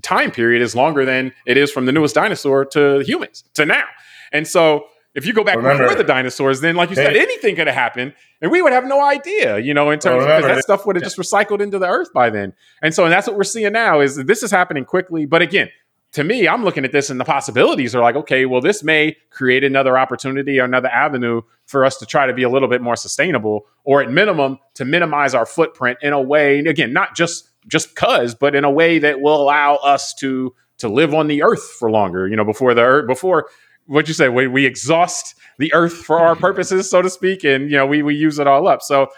[0.01, 3.85] time period is longer than it is from the newest dinosaur to humans to now.
[4.31, 4.85] And so
[5.15, 7.75] if you go back remember, before the dinosaurs then like you said anything could have
[7.75, 10.95] happened and we would have no idea you know in terms of that stuff would
[10.95, 12.53] have just recycled into the earth by then.
[12.81, 15.69] And so and that's what we're seeing now is this is happening quickly but again
[16.13, 19.15] to me, I'm looking at this and the possibilities are like, okay, well, this may
[19.29, 22.81] create another opportunity or another avenue for us to try to be a little bit
[22.81, 27.47] more sustainable, or at minimum to minimize our footprint in a way, again, not just
[27.67, 31.43] just cause, but in a way that will allow us to to live on the
[31.43, 32.27] earth for longer.
[32.27, 33.49] You know, before the earth, before
[33.85, 37.69] what you say, we, we exhaust the earth for our purposes, so to speak, and
[37.69, 38.81] you know, we we use it all up.
[38.81, 39.09] So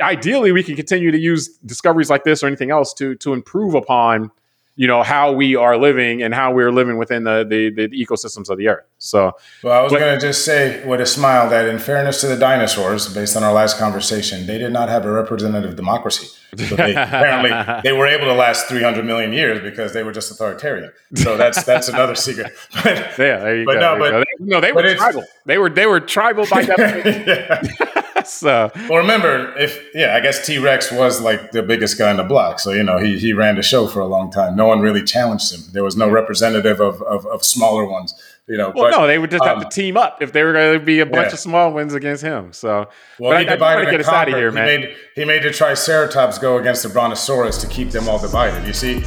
[0.00, 3.74] ideally, we can continue to use discoveries like this or anything else to to improve
[3.74, 4.30] upon
[4.78, 8.48] you know how we are living and how we're living within the the, the ecosystems
[8.48, 8.84] of the earth.
[8.98, 9.32] So,
[9.64, 12.36] well, I was going to just say with a smile that, in fairness to the
[12.36, 16.28] dinosaurs, based on our last conversation, they did not have a representative democracy.
[16.56, 17.50] So they, apparently,
[17.82, 20.92] they were able to last 300 million years because they were just authoritarian.
[21.16, 22.52] So that's that's another secret.
[22.72, 23.80] But, yeah, there you but go.
[23.80, 25.24] No, but, no, they were tribal.
[25.44, 27.87] They were they were tribal by definition.
[28.38, 32.24] so well remember if yeah i guess t-rex was like the biggest guy in the
[32.24, 34.56] block so you know he, he ran the show for a long time.
[34.56, 35.60] No one really challenged him.
[35.72, 38.14] There was no representative of, of, of smaller ones
[38.46, 40.42] you know well but, no they would just um, have to team up if they
[40.42, 41.32] were going to be a bunch yeah.
[41.32, 42.88] of small ones against him so.
[43.18, 45.42] Well he I, divided I get us out of here man he made, he made
[45.42, 48.66] the triceratops go against the brontosaurus to keep them all divided.
[48.66, 49.02] You see?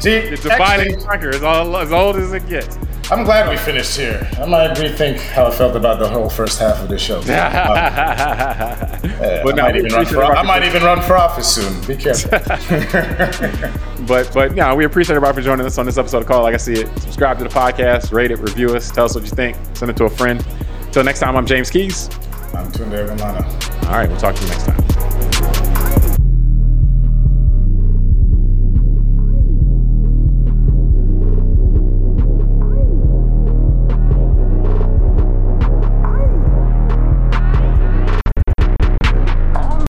[0.00, 0.10] See?
[0.10, 2.78] It's dividing conquer as, as old as it gets
[3.10, 4.28] I'm glad we finished here.
[4.38, 7.18] I might rethink how I felt about the whole first half of the show.
[7.18, 9.00] um, yeah,
[9.42, 11.84] but I, might even run for, I might even run for office soon.
[11.86, 12.30] Be careful.
[14.06, 16.54] but but yeah, we appreciate everybody for joining us on this episode of Call Like
[16.54, 16.86] I See It.
[17.00, 19.96] Subscribe to the podcast, rate it, review us, tell us what you think, send it
[19.96, 20.46] to a friend.
[20.82, 22.08] Until next time, I'm James Keys.
[22.54, 23.86] I'm Tunde Ogunlana.
[23.86, 25.09] All right, we'll talk to you next time.